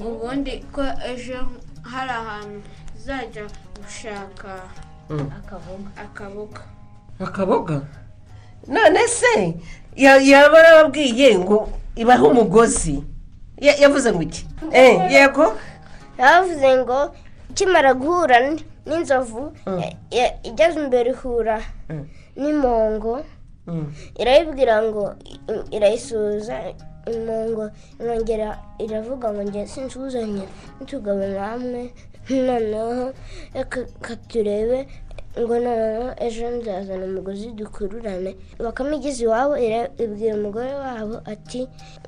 ubundi 0.00 0.64
ko 0.72 0.82
ejo 1.10 1.38
hari 1.82 2.10
ahantu 2.10 2.58
izajya 2.96 3.44
gushaka 3.82 4.50
akaboga 6.04 6.60
akaboga 7.20 7.80
none 8.68 9.08
se 9.08 9.54
ya- 9.96 10.16
yaba 10.30 10.58
yarababwiye 10.58 11.38
ngo 11.38 11.68
ibahe 11.96 12.22
umugozi? 12.26 13.02
Ya- 13.60 13.76
yavuze 13.76 14.12
ngo 14.12 14.22
iki? 14.22 14.42
Eh, 14.72 15.12
yego? 15.12 15.54
yavuze 16.18 16.76
ngo 16.82 17.14
ikimara 17.50 17.94
guhura 17.94 18.36
n- 18.40 18.60
n'inzovu 18.86 19.42
ya- 20.10 20.34
igeze 20.48 20.76
imbere 20.84 21.10
ihura 21.14 21.56
n'impongo 22.40 23.12
irayibwira 24.20 24.74
ngo 24.86 25.04
irayisuhuza 25.76 26.54
impongo 27.12 27.64
irongera 28.00 28.48
iravuga 28.84 29.26
ngo 29.32 29.42
njye 29.48 29.62
sinsuhuzanye 29.72 30.44
n'utugabo 30.76 31.24
namwe 31.36 31.82
noneho 32.46 33.12
reka 33.54 34.12
turebe 34.28 34.78
ngo 35.40 35.54
noneho 35.64 36.08
ejo 36.26 36.46
nzazana 36.56 37.04
umugozi 37.10 37.46
dukururane. 37.58 38.36
Bakame 38.64 38.96
igeze 38.96 39.24
iwabo 39.26 39.54
ira- 39.66 39.90
ibwira 40.04 40.34
umugore 40.38 40.72
wabo 40.84 41.16
ati 41.32 41.60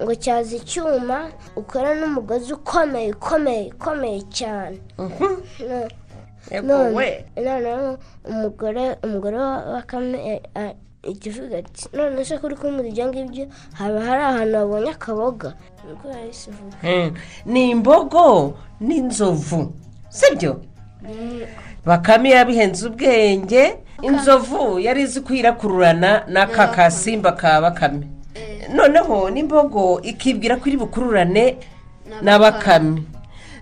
ngo 0.02 0.12
cyaza 0.22 0.52
icyuma 0.60 1.18
ukora 1.60 1.88
n'umugozi 1.98 2.52
ukomeye 2.58 3.08
ukomeye 3.18 3.64
ukomeye 3.74 4.20
cyane. 4.38 4.78
Noneho 6.50 7.98
umugore 8.30 8.96
umugore 9.04 9.36
wa 9.38 9.62
bakame 9.72 10.42
ikivuga 11.02 11.58
ati 11.58 11.88
none 11.92 12.24
se 12.24 12.38
kuri 12.38 12.56
kumva 12.56 12.82
ibyo 12.86 13.06
ngibyo 13.06 13.46
haba 13.78 14.00
hari 14.00 14.22
ahantu 14.22 14.52
babonye 14.58 14.90
akaboga 14.90 15.54
ni 17.46 17.70
imbogo 17.70 18.54
n'inzovu 18.80 19.72
sibyo 20.08 20.60
bakame 21.84 22.30
yabihenze 22.30 22.86
ubwenge 22.86 23.76
inzovu 24.02 24.78
yari 24.80 25.02
izi 25.02 25.20
kwirakururana 25.20 26.24
n'aka 26.28 26.66
kasimba 26.68 27.32
ka 27.32 27.60
bakame 27.60 28.06
noneho 28.74 29.30
n'imbogo 29.30 30.00
ikibwira 30.02 30.56
ko 30.56 30.68
iri 30.68 30.76
bukururane 30.76 31.56
na 32.22 32.38
bakame 32.38 33.02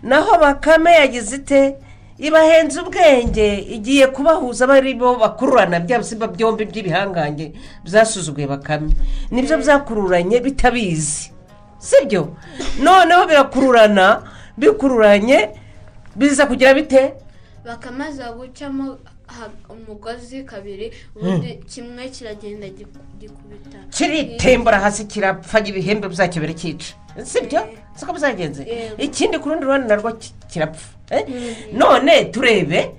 naho 0.03 0.39
bakame 0.41 0.91
yagize 0.93 1.37
ite 1.37 1.77
ibahenze 2.19 2.81
ubwenge 2.81 3.59
igiye 3.59 4.07
kubahuza 4.07 4.67
bari 4.67 4.95
bo 4.95 5.15
bakururana 5.19 5.81
bya 5.81 5.99
bisimba 5.99 6.27
byombi 6.27 6.65
by'ibihangange 6.65 7.53
byasuzuguye 7.85 8.47
bakame. 8.47 8.93
Nibyo 9.31 9.59
byakururanye 9.59 10.41
bitabizi 10.41 11.33
sibyo? 11.79 12.37
Noneho 12.83 13.27
birakururana 13.27 14.23
bikururanye 14.59 15.51
biza 16.17 16.47
kugira 16.47 16.75
bite? 16.75 17.15
Bakamaze 17.67 18.23
gucamo 18.37 18.99
umugozi 19.69 20.45
kabiri 20.45 20.93
ubundi 21.17 21.61
kimwe 21.73 22.09
kiragenda 22.09 22.67
giku- 22.67 23.05
gikubita. 23.21 23.79
Kiritembura 23.91 24.81
hasi 24.81 25.05
kirapfa 25.05 25.59
ibihembe 25.61 26.09
byacyo 26.09 26.41
birakica 26.43 26.95
sibyo? 27.25 27.61
Siko 27.97 28.13
bizagenze? 28.13 28.63
Yego. 28.67 28.97
ikindi 29.03 29.39
ku 29.39 29.49
rundi 29.49 29.65
ruhande 29.65 29.87
narwo 29.89 30.13
ki- 30.19 30.35
kirapfa. 30.51 30.89
Eh? 31.11 31.25
none 31.73 32.25
turebe 32.33 32.91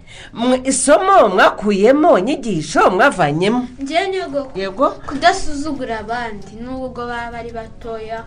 isomo 0.63 1.27
mwakuyemo 1.29 2.19
inyigisho 2.19 2.89
mwavanyemo. 2.91 3.67
Yego. 4.55 4.89
Kudasuzugura 5.07 5.99
abandi 5.99 6.55
nubwo 6.61 7.05
baba 7.07 7.37
ari 7.37 7.51
batoya 7.51 8.23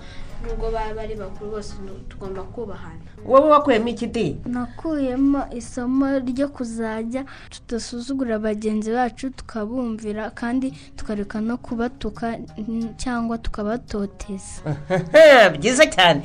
nubwo 0.47 0.71
baba 0.71 1.03
ari 1.03 1.15
bakuru 1.15 1.51
bose 1.51 1.73
tugomba 2.09 2.43
kubahana. 2.43 3.01
Wowe 3.27 3.49
wakuyemo 3.51 3.89
ikidi 3.89 4.37
nakuyemo 4.47 5.43
isomo 5.53 6.19
ryo 6.19 6.49
kuzajya 6.49 7.25
tudasuzugura 7.51 8.39
bagenzi 8.39 8.93
bacu 8.93 9.31
tukabumvira 9.31 10.31
kandi 10.31 10.71
tukareka 10.97 11.41
no 11.41 11.57
kubatuka 11.57 12.39
cyangwa 12.97 13.39
tukabatoteza. 13.39 14.63
Byiza 15.59 15.87
cyane. 15.87 16.23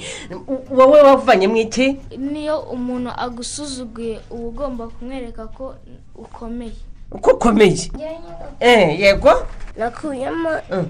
Wowe 0.72 1.01
wavanyemo 1.01 1.58
iki? 1.58 1.98
Niyo 2.17 2.60
umuntu 2.60 3.10
agusuzuguye 3.17 4.20
uba 4.29 4.48
ugomba 4.48 4.88
kumwereka 4.88 5.48
ko 5.48 5.75
ukomeye. 6.15 6.74
Uko 7.12 7.32
ukomeye? 7.32 7.91
Eh, 8.60 9.00
yego. 9.00 9.32
Nakuyemo 9.77 10.50
Mm. 10.72 10.86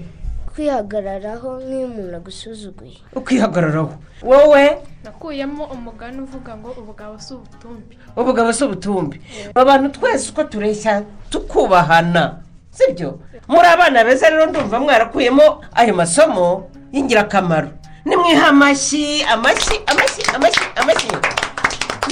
Kwihagararaho 0.54 1.58
nk'iyo 1.66 1.86
umuntu 1.90 2.16
agusuzuguye 2.16 2.96
ukwihagararaho 3.18 3.94
wowe? 4.22 4.64
Nakuyemo 5.04 5.64
umugani 5.74 6.18
uvuga 6.22 6.56
ngo 6.56 6.70
ubugabo 6.80 7.18
si 7.18 7.34
ubutumbi. 7.34 7.98
Ubugabo 8.16 8.52
si 8.52 8.64
ubutumbi. 8.64 9.16
Abantu 9.54 9.88
twese 9.88 10.30
uko 10.30 10.44
tureshya 10.44 11.02
tukubahana. 11.30 12.40
Sibyo 12.70 13.18
muri 13.48 13.66
abana 13.68 14.04
beza 14.04 14.30
rero 14.30 14.46
ndumva 14.46 14.80
mwarakuyemo 14.80 15.64
ayo 15.74 15.94
masomo 15.94 16.70
y'ingirakamaro. 16.92 17.68
Nimwiha 18.04 18.48
amashyi 18.48 19.22
amashyi 19.22 19.76
amashyi 19.86 20.22
amashyi 20.34 20.64
amashyi. 20.76 21.08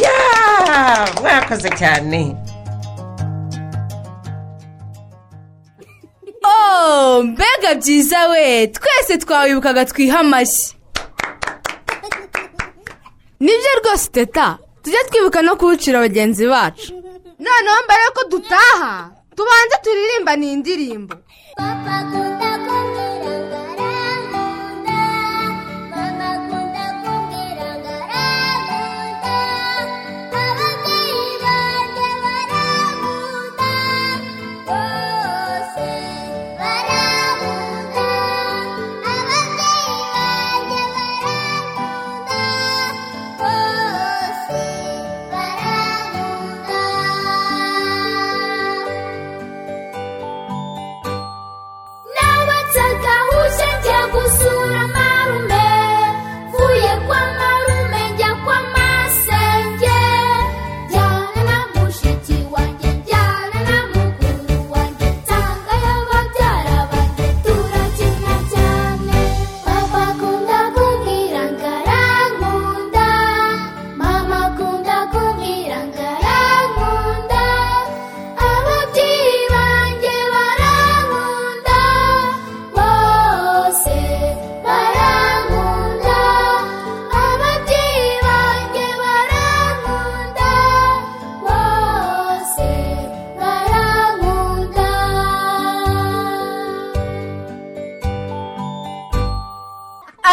Ya! 0.03 0.13
Mwakoze 1.23 1.71
cyane. 1.71 2.37
Mbega 7.23 7.75
byiza 7.75 8.29
we 8.29 8.67
twese 8.67 9.19
twawibukaga 9.19 9.85
twiha 9.85 10.19
amashyi 10.21 10.75
ni 13.41 13.53
byo 13.59 13.73
rwose 13.83 14.09
teta. 14.11 14.59
Tujye 14.83 14.99
twibuka 15.11 15.43
no 15.43 15.57
kuwucira 15.57 15.99
bagenzi 16.01 16.47
bacu. 16.47 16.93
Noneho 17.43 17.79
mbere 17.85 18.03
yuko 18.07 18.23
dutaha 18.31 19.11
tubanze 19.37 19.77
turirimba 19.85 20.37
ni 20.37 20.53
indirimbo. 20.53 21.15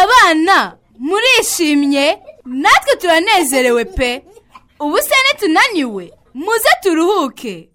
Abana 0.04 0.76
murishimye 1.00 2.18
natwe 2.46 2.96
turanezerewe 3.02 3.86
pe. 3.86 4.24
Ubu 4.80 4.98
se 4.98 5.16
nitunaniwe 5.34 6.14
muze 6.34 6.70
turuhuke. 6.84 7.70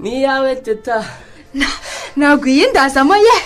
Ni 0.00 0.10
iyawe 0.18 0.56
teta. 0.56 1.04
Ntabwo 2.16 2.46
iyindazamo 2.46 3.16
ye. 3.16 3.36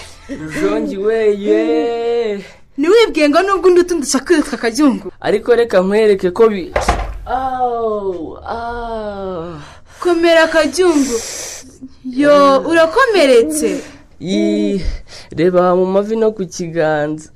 Rujongi 0.41 0.97
weye 0.97 2.45
ntiwibwiye 2.79 3.29
ngo 3.29 3.43
nubwo 3.43 3.69
undi 3.69 3.81
utundusha 3.81 4.19
kwitwa 4.19 4.53
akajyungu 4.59 5.13
ariko 5.21 5.55
reka 5.55 5.81
nkwereke 5.81 6.31
ko 6.31 6.49
bi 6.49 6.73
komera 10.01 10.43
akajyungu 10.43 11.17
yo 12.05 12.61
urakomeretse. 12.71 13.81
Reba 15.31 15.77
mu 15.77 15.87
mavi 15.87 16.17
no 16.17 16.33
ku 16.33 16.47
kiganza. 16.47 17.31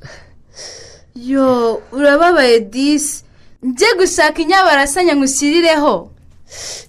Yo 1.14 1.83
urababaye 1.93 2.61
disi 2.61 3.25
njye 3.62 3.87
gushaka 3.99 4.43
inyabarasanya 4.43 5.16
ngushyirireho 5.16 6.11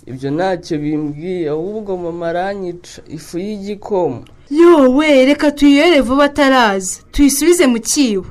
ibyo 0.08 0.30
ntacyo 0.32 0.78
bimbwiye 0.84 1.50
ahubwo 1.50 1.98
mama 1.98 2.28
aranyica 2.30 3.02
ifu 3.08 3.38
y'igikoma. 3.40 4.22
Yo 4.50 4.92
we 4.98 5.26
reka 5.26 5.52
tuyiyore 5.52 6.02
vuba 6.02 6.24
ataraza 6.26 7.02
tuyisubize 7.12 7.68
mu 7.68 7.80
cyibo. 7.80 8.28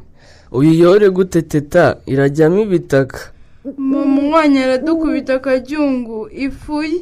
Uyiyore 0.53 1.11
gute 1.11 1.43
teta? 1.43 1.97
Irajyamo 2.07 2.61
ibitaka. 2.63 3.19
Mama 3.77 4.21
umwanya 4.23 4.65
aradukubita 4.65 5.35
akajyungu 5.35 6.29
ifu 6.33 6.83
ye 6.83 7.01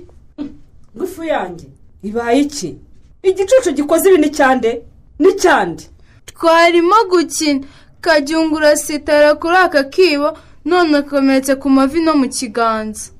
ifu 1.05 1.25
yanjye 1.25 1.66
ibaye 2.03 2.40
iki? 2.40 2.77
Igicucu 3.22 3.72
gikoze 3.72 4.09
ibi 4.09 4.18
ni 4.18 4.31
cyande 4.31 4.83
ni 5.18 5.33
cyande 5.35 5.85
twarimo 6.26 6.94
gukina. 7.11 7.66
Kajyungu 8.00 8.57
urasitara 8.57 9.35
kuri 9.35 9.57
aka 9.57 9.85
kibo 9.85 10.38
none 10.64 10.96
akomeretse 10.98 11.57
ku 11.59 11.68
mavi 11.70 12.00
no 12.00 12.14
mu 12.14 12.28
kiganza. 12.28 13.11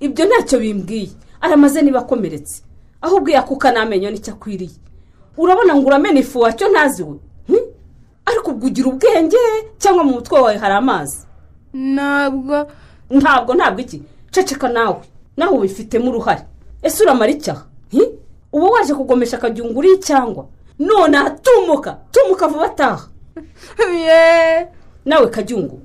Ibyo 0.00 0.24
ntacyo 0.26 0.58
bimbwiye. 0.58 1.10
Aramaze 1.40 1.82
niba 1.82 1.98
akomeretse. 2.00 2.62
Ahubwo 3.02 3.30
yakuka 3.30 3.70
n'amenyo 3.72 4.10
ni 4.10 4.18
cyo 4.18 4.32
akwiriye. 4.34 4.74
Urabona 5.36 5.74
ngo 5.76 5.86
uramena 5.86 6.20
ifu 6.20 6.40
wacyo 6.40 6.68
ntazi 6.68 7.02
we? 7.02 7.16
Hmm? 7.46 7.66
ariko 8.26 8.50
ubwo 8.50 8.66
ugira 8.66 8.88
ubwenge 8.88 9.36
cyangwa 9.78 10.04
mu 10.04 10.12
mutwe 10.12 10.38
wawe 10.40 10.56
hari 10.58 10.74
amazi? 10.74 11.18
Ntabwo. 11.74 12.66
Ntabwo 13.10 13.54
ntabwo 13.54 13.80
iki. 13.80 14.02
Ceceka 14.30 14.68
nawe. 14.68 15.00
Nawe 15.36 15.56
ubifitemo 15.58 16.10
uruhare. 16.10 16.42
Ese 16.82 17.02
uramara 17.02 17.30
icyaha? 17.32 17.66
Hmm? 17.92 18.10
Uba 18.54 18.66
waje 18.70 18.94
kugomesha 18.94 19.36
akajyunguri 19.36 19.98
cyangwa? 19.98 20.46
None 20.78 21.18
tumuka 21.42 21.98
tumuka 22.12 22.48
vuba 22.48 22.64
ataha. 22.64 23.08
Nawe 25.04 25.26
kajyungu 25.26 25.80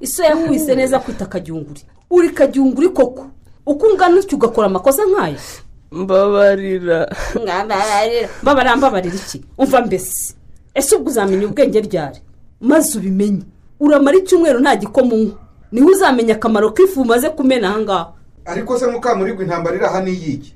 iso 0.00 0.22
yakwise 0.24 0.74
neza 0.74 0.98
kwita 0.98 1.26
kajyunguri 1.26 1.80
uri 2.10 2.30
kajyunguri 2.30 2.88
koko. 2.88 3.26
Uko 3.66 3.86
ungana 3.86 4.20
utyo 4.20 4.36
ugakora 4.38 4.66
amakosa 4.66 5.02
nk'aya? 5.06 5.36
Mbabarira. 5.92 7.08
Mbabarira. 7.34 8.28
Mbabarira 8.42 8.76
mbabarira 8.76 9.14
iki? 9.16 9.44
Umva 9.58 9.80
mbese. 9.86 10.34
Ese 10.74 10.96
ubwo 10.96 11.10
uzamenya 11.10 11.46
ubwenge 11.46 11.80
ryari? 11.80 12.20
Maze 12.60 12.98
ubimenye. 12.98 13.42
Uramara 13.80 14.16
icyumweru 14.16 14.60
nta 14.60 14.76
gikoma 14.76 15.14
unywa. 15.14 15.38
Niho 15.72 15.88
uzamenya 15.88 16.34
akamaro 16.34 16.70
k'ifu 16.70 17.02
umaze 17.02 17.28
kumena 17.30 17.68
ahangaha 17.68 18.12
ariko 18.46 18.78
se 18.78 18.86
mukamurigwa 18.86 19.42
intambara 19.44 19.76
iri 19.76 19.84
aha 19.84 20.00
n'iyiki 20.00 20.54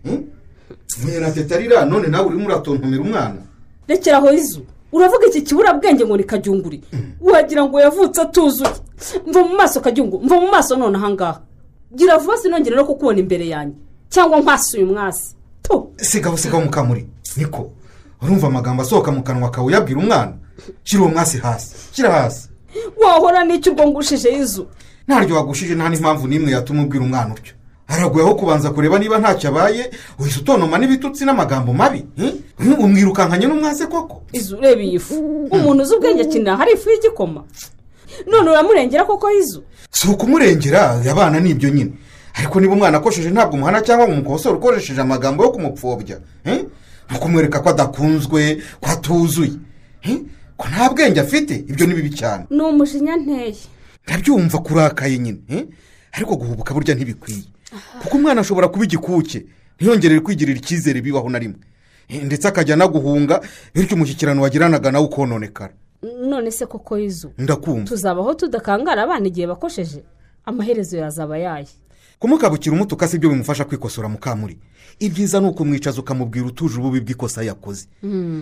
mwe 1.05 1.21
na 1.21 1.31
teta 1.31 1.55
arira 1.55 1.85
none 1.85 2.09
nawe 2.09 2.27
urimo 2.27 2.47
uratontomera 2.47 3.03
umwana. 3.03 3.41
Rekeraho 3.89 4.33
izu. 4.33 4.61
Uravuga 4.93 5.27
iki 5.27 5.43
kiburabwenge 5.43 6.05
ngo 6.05 6.17
ni 6.17 6.25
kajyunguri 6.25 6.81
wagira 7.21 7.65
ngo 7.65 7.81
yavutse 7.81 8.21
atuzuye. 8.21 8.71
Mva 9.27 9.45
mu 9.45 9.55
maso 9.57 9.81
kajyungu 9.81 10.21
mva 10.21 10.41
mu 10.41 10.49
maso 10.51 10.77
none 10.77 10.97
ahangaha 10.99 11.41
gira 11.95 12.19
vuba 12.19 12.37
sinongere 12.39 12.77
no 12.77 12.85
kukubona 12.85 13.19
imbere 13.19 13.49
yanjye. 13.49 13.77
Cyangwa 14.09 14.41
nkwasuye 14.41 14.85
umwasi 14.85 15.35
sigaho 15.97 16.37
sigaho 16.37 16.61
mukamuri 16.65 17.07
niko. 17.37 17.71
Urumva 18.23 18.47
amagambo 18.47 18.83
asohoka 18.83 19.13
mu 19.13 19.23
kanwa 19.23 19.51
kawe 19.51 19.67
uyabwira 19.67 20.01
umwana. 20.01 20.33
Shyira 20.85 21.03
uwo 21.03 21.13
mwasi 21.13 21.39
hasi. 21.39 21.75
Shyira 21.93 22.13
hasi. 22.13 22.49
Wahora 23.03 23.45
n'icyo 23.45 23.73
ubwo 23.73 23.87
ngushije 23.87 24.29
izu. 24.39 24.67
Ntaryo 25.09 25.37
wagushije 25.37 25.75
nta 25.75 25.89
n'impamvu 25.89 26.29
n'imwe 26.29 26.53
yatuma 26.53 26.83
ubwira 26.83 27.05
umwana 27.05 27.35
utyo. 27.35 27.55
Haraguye 27.91 28.25
aho 28.25 28.35
kubanza 28.35 28.71
kureba 28.71 28.99
niba 28.99 29.19
ntacyo 29.19 29.49
abaye 29.51 29.91
uhise 30.19 30.39
utonoma 30.41 30.79
n'ibitutsi 30.79 31.25
n'amagambo 31.27 31.73
mabi 31.75 32.07
umwirukankanye 32.79 33.47
n'umwase 33.47 33.87
koko. 33.87 34.23
Izu 34.33 34.57
ureba 34.57 34.83
iyi 34.83 34.99
fu. 34.99 35.15
Umuntu 35.51 35.83
uzi 35.83 35.95
ubwenge 35.95 36.23
akinira 36.23 36.57
hari 36.57 36.73
ifu 36.73 36.91
y'igikoma. 36.91 37.45
None 38.27 38.51
uramurengera 38.51 39.05
koko 39.05 39.31
izu? 39.31 39.63
Si 39.91 40.09
ukumurengera 40.09 41.03
abana 41.11 41.41
ni 41.41 41.51
ibyo 41.51 41.69
nyine. 41.71 41.93
Ariko 42.35 42.61
niba 42.61 42.75
umwana 42.75 42.99
akosheje 42.99 43.31
ntabwo 43.31 43.55
umuhana 43.57 43.81
cyangwa 43.83 44.07
ngo 44.09 44.15
umukosore 44.15 44.57
ukoresheje 44.57 45.01
amagambo 45.01 45.43
yo 45.45 45.51
kumupfobya 45.51 46.21
ni 46.45 47.17
ukumwereka 47.17 47.59
ko 47.61 47.69
adakunzwe 47.75 48.63
ko 48.81 48.87
atuzuye 48.91 49.53
ko 50.57 50.65
nta 50.71 50.91
bwenge 50.95 51.21
afite 51.21 51.55
ibyo 51.67 51.87
ni 51.87 51.95
bibi 51.95 52.11
cyane. 52.15 52.45
Ni 52.51 52.63
umujinya 52.63 53.17
nteye. 53.17 53.57
Ndabyumva 54.07 54.59
kurakaye 54.59 55.19
nyine 55.19 55.67
ariko 56.13 56.37
guhubuka 56.37 56.75
burya 56.75 56.95
ntibikwiye. 56.95 57.45
Kuko 58.03 58.17
umwana 58.17 58.41
ashobora 58.41 58.69
kuba 58.69 58.85
igikuke 58.85 59.47
ntiyongerere 59.81 60.21
kwigirira 60.21 60.59
icyizere 60.59 61.01
bibaho 61.01 61.29
na 61.31 61.39
rimwe. 61.39 61.59
Eh, 62.09 62.23
ndetse 62.25 62.49
akajya 62.49 62.75
anaguhunga 62.75 63.41
bityo 63.75 63.97
umushyikirano 63.97 64.43
wagiranaga 64.43 64.91
nawe 64.93 65.05
ukononekara. 65.05 65.73
None 66.03 66.51
se 66.51 66.67
koko 66.67 66.99
izu 66.99 67.31
ndakumva. 67.39 67.85
Tuzabaho 67.89 68.35
tudakangara 68.35 69.03
abana 69.03 69.27
igihe 69.27 69.47
bakosheje? 69.47 70.03
Amaherezo 70.45 70.97
yazaba 70.99 71.39
yaye. 71.39 71.69
Kumukabukira 72.19 72.75
umutuka 72.77 73.09
si 73.09 73.19
byo 73.19 73.31
bimufasha 73.31 73.65
kwikosora 73.65 74.09
mukamuri. 74.09 74.59
Ibyiza 74.99 75.41
ni 75.41 75.47
ukumwicaza 75.49 76.01
ukamubwira 76.01 76.47
utuje 76.47 76.79
ububi 76.79 77.01
bw'ikosa 77.01 77.43
yakoze. 77.43 77.87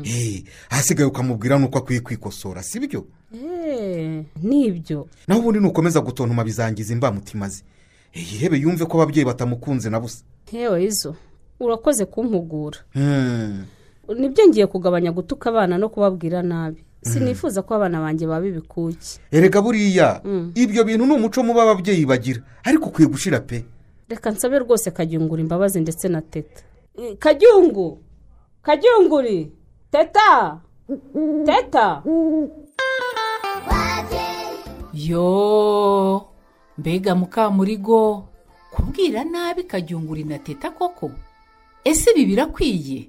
Eh, 0.05 0.43
ahasigaye 0.71 1.07
ukamubwira 1.09 1.59
n'uko 1.59 1.79
akwiye 1.79 2.01
kwikosora 2.01 2.63
si 2.63 2.81
byo? 2.81 3.07
Eee 3.35 4.25
ni 4.43 4.71
byo 4.73 5.07
naho 5.29 5.41
ubundi 5.41 5.61
nukomeza 5.61 6.01
gutontoma 6.01 6.45
bizangiza 6.45 6.93
imbamutima 6.93 7.49
ze. 7.49 7.63
Eh, 7.63 7.67
yihebe 8.15 8.57
yumve 8.59 8.85
ko 8.87 8.97
ababyeyi 9.03 9.27
batamukunze 9.27 9.91
na 9.91 10.01
busa. 10.01 10.25
Hewe 10.51 10.85
izo 10.85 11.15
urakoze 11.61 12.05
kumpugura 12.05 12.79
Hmm. 12.93 13.65
ni 14.19 14.29
byo 14.29 14.47
ngiye 14.49 14.67
kugabanya 14.67 15.13
gutuka 15.13 15.51
abana 15.51 15.79
no 15.79 15.89
kubabwira 15.89 16.43
nabi. 16.43 16.85
Sinifuza 17.03 17.63
ko 17.63 17.75
abana 17.75 18.01
banjye 18.01 18.27
baba 18.27 18.47
ibikuki. 18.47 19.21
Erega 19.31 19.63
buriya 19.63 20.21
Mm. 20.25 20.53
ibyo 20.55 20.85
bintu 20.85 21.07
ni 21.07 21.15
umuco 21.15 21.43
mubi 21.43 21.61
ababyeyi 21.61 22.07
bagira. 22.07 22.43
Ariko 22.65 22.89
ukwiye 22.91 23.09
gushira 23.09 23.41
pe. 23.41 23.65
Reka 24.09 24.31
nsabe 24.31 24.59
rwose 24.59 24.91
kajyungura 24.91 25.41
imbabazi 25.43 25.81
ndetse 25.81 26.09
na 26.09 26.23
teta. 26.23 26.63
Eh, 26.99 27.17
kajyungu! 27.19 28.01
Kajyunguri! 28.63 29.53
Teta! 29.93 30.59
Teta! 31.47 32.03
Yo! 34.95 36.27
Mbega 36.79 37.15
mukamurigo 37.15 38.29
kubwira 38.71 39.25
nabi 39.25 39.63
kajyunguri 39.63 40.25
na 40.25 40.39
teta 40.39 40.71
koko? 40.71 41.11
Ese 41.85 42.11
ibi 42.11 42.27
birakwiye? 42.27 43.09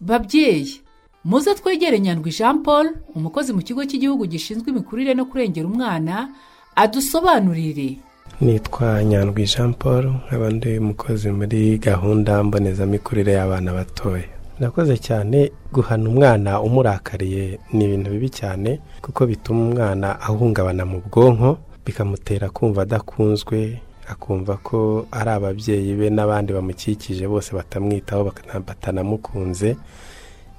Babyeyi 0.00 0.80
muze 1.24 1.54
twegere 1.54 2.00
nyandwi 2.00 2.30
jean 2.30 2.62
paul 2.62 2.90
umukozi 3.14 3.52
mu 3.52 3.62
kigo 3.62 3.84
cy'igihugu 3.84 4.26
gishinzwe 4.26 4.70
imikurire 4.70 5.14
no 5.14 5.24
kurengera 5.24 5.66
umwana 5.66 6.28
adusobanurire. 6.76 7.98
Nitwa 8.40 9.04
nyandwi 9.04 9.44
jean 9.44 9.74
paul 9.74 10.04
nkaba 10.26 10.50
ndi 10.50 10.78
umukozi 10.78 11.30
muri 11.30 11.78
gahunda 11.78 12.42
mbonezamikurire 12.44 13.32
y'abana 13.32 13.72
batoya. 13.72 14.24
Nakoze 14.60 14.96
cyane 14.98 15.52
guhana 15.72 16.08
umwana 16.10 16.60
umurakariye. 16.60 17.58
Ni 17.72 17.84
ibintu 17.84 18.10
bibi 18.10 18.28
cyane 18.30 18.80
kuko 19.02 19.26
bituma 19.26 19.60
umwana 19.60 20.20
ahungabana 20.20 20.84
mu 20.84 21.02
bwonko 21.10 21.58
bikamutera 21.86 22.48
kumva 22.50 22.82
adakunzwe 22.82 23.78
akumva 24.08 24.56
ko 24.60 25.06
ari 25.12 25.30
ababyeyi 25.30 25.94
be 25.96 26.10
n'abandi 26.10 26.52
bamukikije 26.52 27.24
bose 27.28 27.52
batamwitaho 27.56 28.32
batanamukunze 28.66 29.76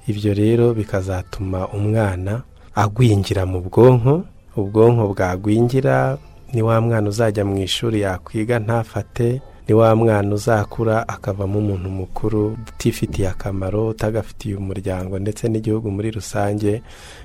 ibyo 0.08 0.34
rero 0.34 0.74
bikazatuma 0.74 1.68
umwana 1.68 2.42
agwingira 2.74 3.46
mu 3.46 3.60
bwonko 3.60 4.24
ubwonko 4.56 5.02
bwagwingira 5.14 6.18
ni 6.52 6.62
wa 6.62 6.80
mwana 6.80 7.08
uzajya 7.08 7.44
mu 7.44 7.58
ishuri 7.58 8.00
yakwiga 8.00 8.58
ntafate. 8.58 9.40
Ni 9.68 9.74
wa 9.74 9.96
mwana 9.96 10.34
uzakura 10.34 11.08
akavamo 11.08 11.58
umuntu 11.58 11.88
mukuru 11.90 12.56
utifitiye 12.68 13.28
akamaro 13.28 13.88
utagafitiye 13.88 14.54
umuryango 14.56 15.18
ndetse 15.18 15.48
n'igihugu 15.48 15.90
muri 15.90 16.10
rusange 16.10 16.82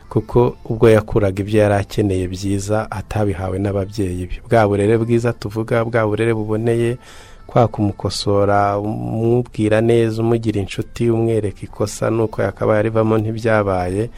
kuko 0.09 0.55
ubwo 0.65 0.89
yakuraga 0.89 1.41
ibyo 1.43 1.59
yari 1.61 1.73
akeneye 1.75 2.27
byiza 2.27 2.91
atabihawe 2.91 3.59
n'ababyeyi 3.59 4.25
be. 4.25 4.41
Bwa 4.49 4.67
burere 4.67 4.97
bwiza 4.97 5.33
tuvuga 5.33 5.85
bwa 5.85 6.07
burere 6.07 6.33
buboneye 6.33 6.97
kwa 7.47 7.67
kumukosora 7.67 8.79
umubwira 8.79 9.81
neza 9.81 10.21
umugira 10.21 10.59
inshuti 10.61 11.09
umwereka 11.09 11.61
ikosa 11.63 12.09
n'uko 12.09 12.41
yakabaye 12.41 12.79
arivamo 12.79 13.17
ntibyabaye. 13.17 14.09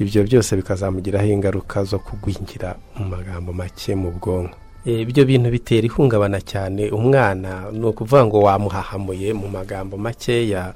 Ibyo 0.00 0.22
byose 0.24 0.56
bikazamugiraho 0.56 1.26
ingaruka 1.26 1.84
zo 1.84 1.98
kugwingira 1.98 2.74
mu 2.96 3.04
magambo 3.12 3.52
make 3.52 3.94
mu 3.94 4.10
bwonko. 4.10 4.56
Ibyo 4.86 5.24
bintu 5.24 5.50
bitera 5.50 5.86
ihungabana 5.86 6.40
cyane. 6.40 6.90
Umwana 6.90 7.70
ni 7.72 7.84
ukuvuga 7.86 8.24
ngo 8.26 8.38
wamuhahamuye 8.40 9.32
mu 9.32 9.48
magambo 9.48 9.96
makeya 9.96 10.74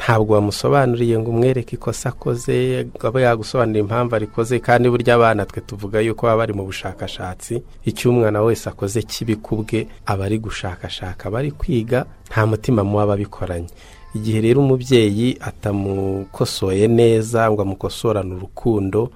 ntabwo 0.00 0.34
wamusobanuriye 0.34 1.18
ngo 1.18 1.30
umwereke 1.30 1.76
ikosa 1.76 2.08
akoze 2.08 2.86
aba 3.04 3.20
yagusobanurira 3.20 3.80
impamvu 3.84 4.14
arikoze 4.16 4.58
kandi 4.58 4.88
burya 4.88 5.14
abana 5.14 5.44
twe 5.46 5.60
tuvuga 5.60 6.00
yuko 6.00 6.26
baba 6.26 6.38
bari 6.38 6.52
mu 6.52 6.64
bushakashatsi. 6.64 7.62
Icyo 7.84 8.10
umwana 8.10 8.40
wese 8.42 8.68
akoze 8.68 9.02
kibi 9.02 9.36
ku 9.36 9.56
bwe 9.60 9.86
aba 10.06 10.24
ari 10.24 10.38
gushakashaka 10.38 11.28
aba 11.28 11.38
ari 11.38 11.50
kwiga 11.52 12.06
nta 12.32 12.46
mutima 12.46 12.84
muba 12.84 13.06
babikoranye 13.12 13.68
igihe 14.14 14.40
rero 14.40 14.60
umubyeyi 14.64 15.36
atamukosoye 15.40 16.88
neza 16.88 17.50
ngo 17.50 17.62
amukosorane 17.62 18.34
urukundo 18.34 19.10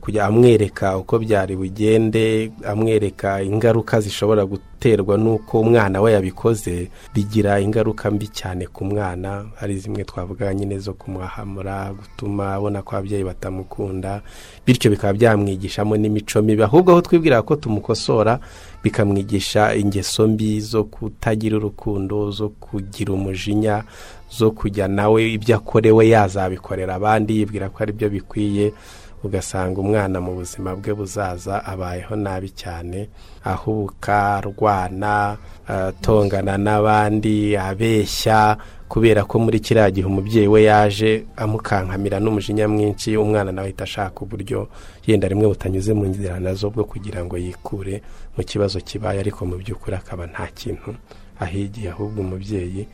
kujya 0.00 0.24
amwereka 0.26 0.96
uko 0.98 1.18
byari 1.18 1.56
bugende 1.56 2.50
amwereka 2.66 3.42
ingaruka 3.42 4.00
zishobora 4.00 4.46
guterwa 4.46 5.18
n'uko 5.18 5.60
umwana 5.60 6.00
we 6.00 6.12
yabikoze 6.12 6.88
bigira 7.14 7.60
ingaruka 7.60 8.10
mbi 8.10 8.28
cyane 8.28 8.66
ku 8.66 8.84
mwana. 8.84 9.44
Hari 9.56 9.78
zimwe 9.78 10.04
twavuga 10.04 10.54
nyine 10.54 10.78
zo 10.78 10.92
kumwahamura 10.92 11.92
gutuma 11.92 12.54
abona 12.54 12.82
ko 12.82 12.96
ababyeyi 12.96 13.24
batamukunda 13.24 14.22
bityo 14.66 14.90
bikaba 14.90 15.12
byamwigishamo 15.12 15.96
n'imico 15.96 16.42
mibi. 16.42 16.62
Ahubwo 16.62 16.92
aho 16.92 17.00
twibwira 17.00 17.42
ko 17.42 17.56
tumukosora 17.56 18.38
bikamwigisha 18.82 19.74
ingeso 19.74 20.28
mbi 20.28 20.60
zo 20.60 20.84
kutagira 20.84 21.56
urukundo 21.56 22.30
zo 22.30 22.48
kugira 22.48 23.12
umujinya 23.12 23.82
zo 24.30 24.50
kujya 24.50 24.88
nawe 24.88 25.32
ibyo 25.32 25.56
akorewe 25.56 26.08
yazabikorera. 26.08 26.94
Abandi 26.94 27.38
yibwira 27.38 27.68
ko 27.68 27.82
ari 27.82 27.92
byo 27.92 28.08
bikwiye 28.10 28.72
ugasanga 29.26 29.80
umwana 29.80 30.20
mu 30.20 30.34
buzima 30.38 30.74
bwe 30.76 30.94
buzaza 30.94 31.64
abayeho 31.64 32.16
nabi 32.16 32.50
cyane 32.50 33.08
ahubuka 33.44 34.38
arwana 34.38 35.36
atongana 35.68 36.56
n'abandi 36.58 37.56
abeshya 37.56 38.56
kubera 38.88 39.24
ko 39.26 39.38
muri 39.42 39.58
kiriya 39.60 39.90
gihe 39.90 40.06
umubyeyi 40.06 40.46
we 40.48 40.62
yaje 40.70 41.26
amukankamira 41.36 42.20
n'umujinya 42.22 42.68
mwinshi 42.70 43.16
umwana 43.18 43.50
nawe 43.52 43.66
ahita 43.68 43.84
ashaka 43.84 44.22
uburyo 44.22 44.68
yenda 45.06 45.26
rimwe 45.28 45.46
butanyuze 45.50 45.90
mu 45.94 46.06
nzira 46.06 46.38
na 46.40 46.54
zo 46.54 46.70
bwo 46.70 46.84
kugira 46.86 47.24
ngo 47.26 47.34
yikure 47.38 48.02
mu 48.38 48.42
kibazo 48.46 48.78
kibaye 48.80 49.18
ariko 49.20 49.42
mu 49.46 49.56
by'ukuri 49.58 49.96
akaba 49.98 50.26
nta 50.30 50.46
kintu 50.54 50.94
ahigiye 51.42 51.90
ahubwo 51.90 52.20
umubyeyi 52.22 52.86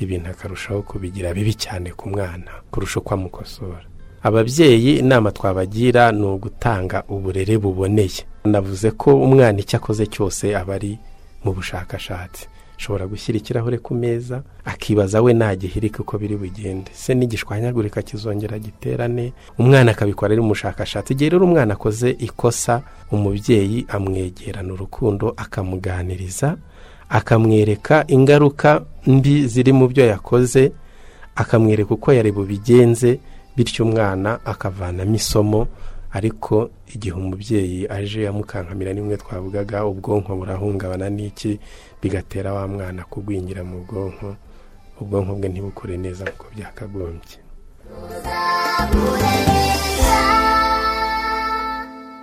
ibintu 0.00 0.30
akarushaho 0.30 0.82
kubigira 0.84 1.32
bibi 1.34 1.54
cyane 1.56 1.90
ku 1.96 2.08
mwana 2.12 2.62
kurusha 2.70 3.00
uko 3.00 3.14
amukosora. 3.14 3.82
Ababyeyi 4.22 4.98
inama 4.98 5.30
twabagira 5.32 6.12
ni 6.12 6.26
ugutanga 6.26 7.02
uburere 7.08 7.58
buboneye. 7.58 8.22
Navuze 8.44 8.90
ko 8.90 9.16
umwana 9.16 9.58
icyo 9.60 9.76
akoze 9.78 10.06
cyose 10.06 10.56
aba 10.56 10.74
ari 10.74 10.98
mu 11.44 11.52
bushakashatsi. 11.52 12.46
Ashobora 12.78 13.06
gushyira 13.06 13.38
ikirahure 13.38 13.78
ku 13.78 13.94
meza 13.94 14.42
akibaza 14.64 15.22
we 15.22 15.32
ntagihirike 15.34 15.98
uko 16.02 16.18
biri 16.18 16.36
bugende. 16.36 16.90
Se 16.94 17.14
n'igishwanyagurika 17.14 18.02
kizongera 18.02 18.58
giterane 18.58 19.32
umwana 19.58 19.90
akabikora 19.90 20.32
ari 20.32 20.40
umushakashatsi. 20.40 21.12
Igihe 21.12 21.30
rero 21.30 21.44
umwana 21.44 21.74
akoze 21.74 22.10
ikosa 22.10 22.82
umubyeyi 23.10 23.84
amwegerana 23.88 24.72
urukundo 24.72 25.34
akamuganiriza 25.36 26.56
akamwereka 27.08 28.04
ingaruka 28.08 28.82
mbi 29.06 29.46
ziri 29.48 29.72
mu 29.72 29.88
byo 29.88 30.06
yakoze 30.06 30.72
akamwereka 31.36 31.94
uko 31.94 32.12
yari 32.12 32.32
bubigenze 32.32 33.18
bityo 33.58 33.82
umwana 33.84 34.38
akavanamo 34.46 35.14
isomo 35.18 35.66
ariko 36.14 36.70
igihe 36.94 37.14
umubyeyi 37.18 37.80
aje 37.90 38.28
amukankamira 38.30 38.92
nimwe 38.94 39.16
twavugaga 39.18 39.82
ubwonko 39.84 40.30
burahungabana 40.38 41.10
n'iki? 41.10 41.58
bigatera 42.02 42.54
wa 42.54 42.64
mwana 42.70 43.02
kugwingira 43.10 43.64
mu 43.66 43.82
bwonko 43.84 44.36
ubwonko 45.02 45.32
bwe 45.36 45.48
ntibukure 45.50 45.96
neza 45.98 46.22
nk'uko 46.24 46.46
byakagombye. 46.54 47.36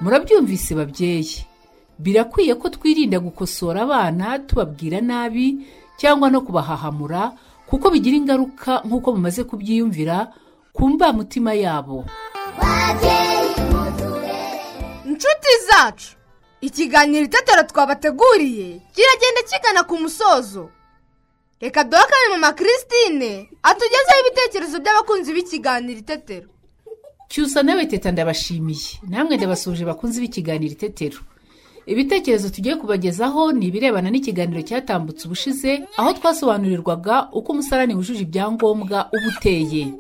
Murabyumvise 0.02 0.72
babyeyi 0.76 1.46
birakwiye 2.00 2.56
ko 2.56 2.70
twirinda 2.70 3.20
gukosora 3.20 3.82
abana 3.84 4.40
tubabwira 4.40 5.02
nabi 5.02 5.60
cyangwa 6.00 6.28
no 6.32 6.42
kubahahamura 6.42 7.32
kuko 7.68 7.86
bigira 7.94 8.18
ingaruka 8.18 8.82
nk'uko 8.88 9.08
mumaze 9.16 9.44
kubyiyumvira 9.44 10.28
ku 10.76 10.90
mbamutima 10.90 11.54
yabo. 11.54 12.06
Inshuti 15.06 15.52
zacu 15.68 16.16
ikiganiro 16.62 17.26
itetero 17.26 17.64
twabateguriye 17.64 18.68
kiragenda 18.96 19.42
kigana 19.50 19.84
ku 19.84 19.98
musozo. 19.98 20.70
Reka 21.62 21.84
duhe 21.84 22.02
akanya 22.04 22.30
mama 22.32 22.54
christine 22.54 23.50
atugezeho 23.64 24.20
ibitekerezo 24.22 24.80
by'abakunzi 24.80 25.34
b'ikiganiro 25.34 26.00
itetero. 26.00 26.48
Cyusa 27.30 27.64
nawe 27.64 27.86
teta 27.86 28.12
ndabashimiye. 28.12 29.00
Namwe 29.10 29.38
ndabasuje 29.38 29.86
bakunze 29.86 30.22
b'ikiganiro 30.22 30.72
itetero. 30.74 31.20
Ibitekerezo 31.86 32.50
tugiye 32.50 32.76
kubagezaho 32.76 33.52
ni 33.52 33.66
ibirebana 33.68 34.10
n'ikiganiro 34.12 34.62
cyatambutse 34.62 35.26
ubushize 35.28 35.84
aho 35.98 36.14
twasobanurirwaga 36.14 37.30
uko 37.34 37.52
umusarani 37.52 37.96
wujuje 37.96 38.22
ibyangombwa 38.28 39.10
uba 39.14 39.28
uteye. 39.38 39.94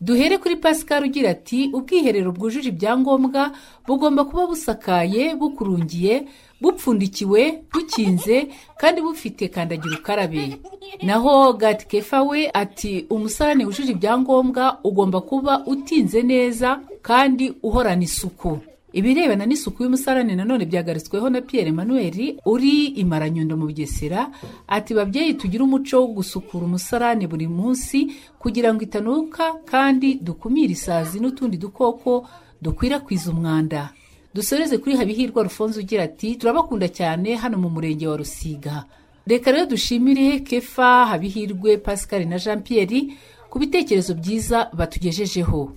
Duhere 0.00 0.38
kuri 0.38 0.56
pascal 0.56 1.04
ugira 1.04 1.30
ati 1.30 1.70
ubwiherero 1.72 2.32
bwujuje 2.32 2.68
ibyangombwa 2.68 3.52
bugomba 3.86 4.24
kuba 4.24 4.46
busakaye 4.46 5.34
bukurungiye 5.34 6.24
bupfundikiwe 6.60 7.62
bukinze 7.72 8.48
kandi 8.80 9.00
bufite 9.00 9.48
kandagira 9.48 9.96
ukarabe. 9.98 10.58
Naho 11.02 11.52
gatikefa 11.52 12.22
we 12.22 12.50
ati 12.54 13.06
umusarani 13.10 13.64
wujuje 13.64 13.92
ibyangombwa 13.92 14.78
ugomba 14.84 15.20
kuba 15.20 15.66
utinze 15.66 16.22
neza 16.22 16.80
kandi 17.02 17.52
uhorana 17.62 18.02
isuku. 18.04 18.58
Ibirebana 18.92 19.46
n'isuku 19.46 19.82
y'umusarani 19.82 20.36
nanone 20.36 20.64
byagarutsweho 20.66 21.30
na 21.30 21.40
Pierre 21.40 21.68
Emmanuel 21.70 22.36
uri 22.44 22.86
imaranyundo 23.02 23.56
mu 23.56 23.66
bugesera 23.66 24.30
ati 24.68 24.94
babyeyi 24.94 25.34
tugire 25.34 25.62
umuco 25.64 25.96
wo 26.00 26.06
gusukura 26.06 26.64
umusarani 26.66 27.26
buri 27.26 27.46
munsi 27.48 28.10
kugira 28.38 28.74
ngo 28.74 28.82
itanuka 28.82 29.54
kandi 29.64 30.14
dukumire 30.18 30.72
isazi 30.72 31.20
n'utundi 31.20 31.56
dukoko 31.56 32.26
dukwirakwiza 32.62 33.30
umwanda. 33.30 33.92
Dusoreze 34.34 34.78
kuri 34.78 34.96
habihirwa 34.96 35.42
rufonze 35.42 35.80
ugira 35.80 36.02
ati 36.04 36.36
turabakunda 36.36 36.88
cyane 36.88 37.34
hano 37.34 37.58
mu 37.58 37.70
murenge 37.70 38.06
wa 38.06 38.16
rusiga. 38.16 38.84
Reka 39.26 39.52
rero 39.52 39.66
dushimire 39.66 40.40
kefa 40.40 41.06
habihirwe 41.06 41.76
pascal 41.78 42.26
na 42.28 42.38
jean 42.38 42.62
Pierre 42.62 43.06
ku 43.50 43.58
bitekerezo 43.58 44.14
byiza 44.14 44.70
batugejejeho. 44.74 45.72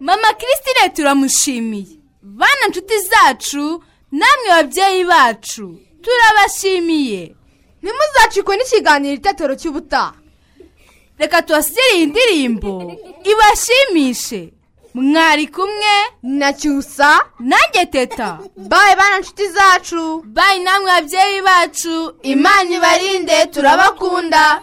Mama 0.00 0.28
christine 0.38 0.88
turamushimiye 0.94 2.03
bana 2.24 2.68
nshuti 2.68 2.94
zacu 3.00 3.84
namwe 4.12 4.48
babyeyi 4.48 5.04
bacu. 5.04 5.78
Turabashimiye. 6.02 7.34
Ntimuzacikwe 7.82 8.56
n'ikiganiro 8.56 9.14
itetero 9.14 9.54
cy'ubutaha 9.60 10.14
reka 11.18 11.42
tubasigire 11.42 11.92
iyi 11.94 12.06
ndirimbo. 12.06 12.72
Ibashimishe. 13.30 14.52
Mwari 14.94 15.46
kumwe. 15.46 15.94
Na 16.22 16.52
cyusa. 16.52 17.20
Nanjye 17.40 17.86
teta. 17.86 18.38
Bayi 18.56 18.96
bana 18.96 19.18
nshuti 19.18 19.48
zacu. 19.48 20.22
Bayi 20.26 20.60
namwe 20.60 20.86
babyeyi 20.90 21.42
bacu. 21.42 22.14
Imana 22.22 22.70
ibarinde 22.76 23.46
turabakunda. 23.46 24.62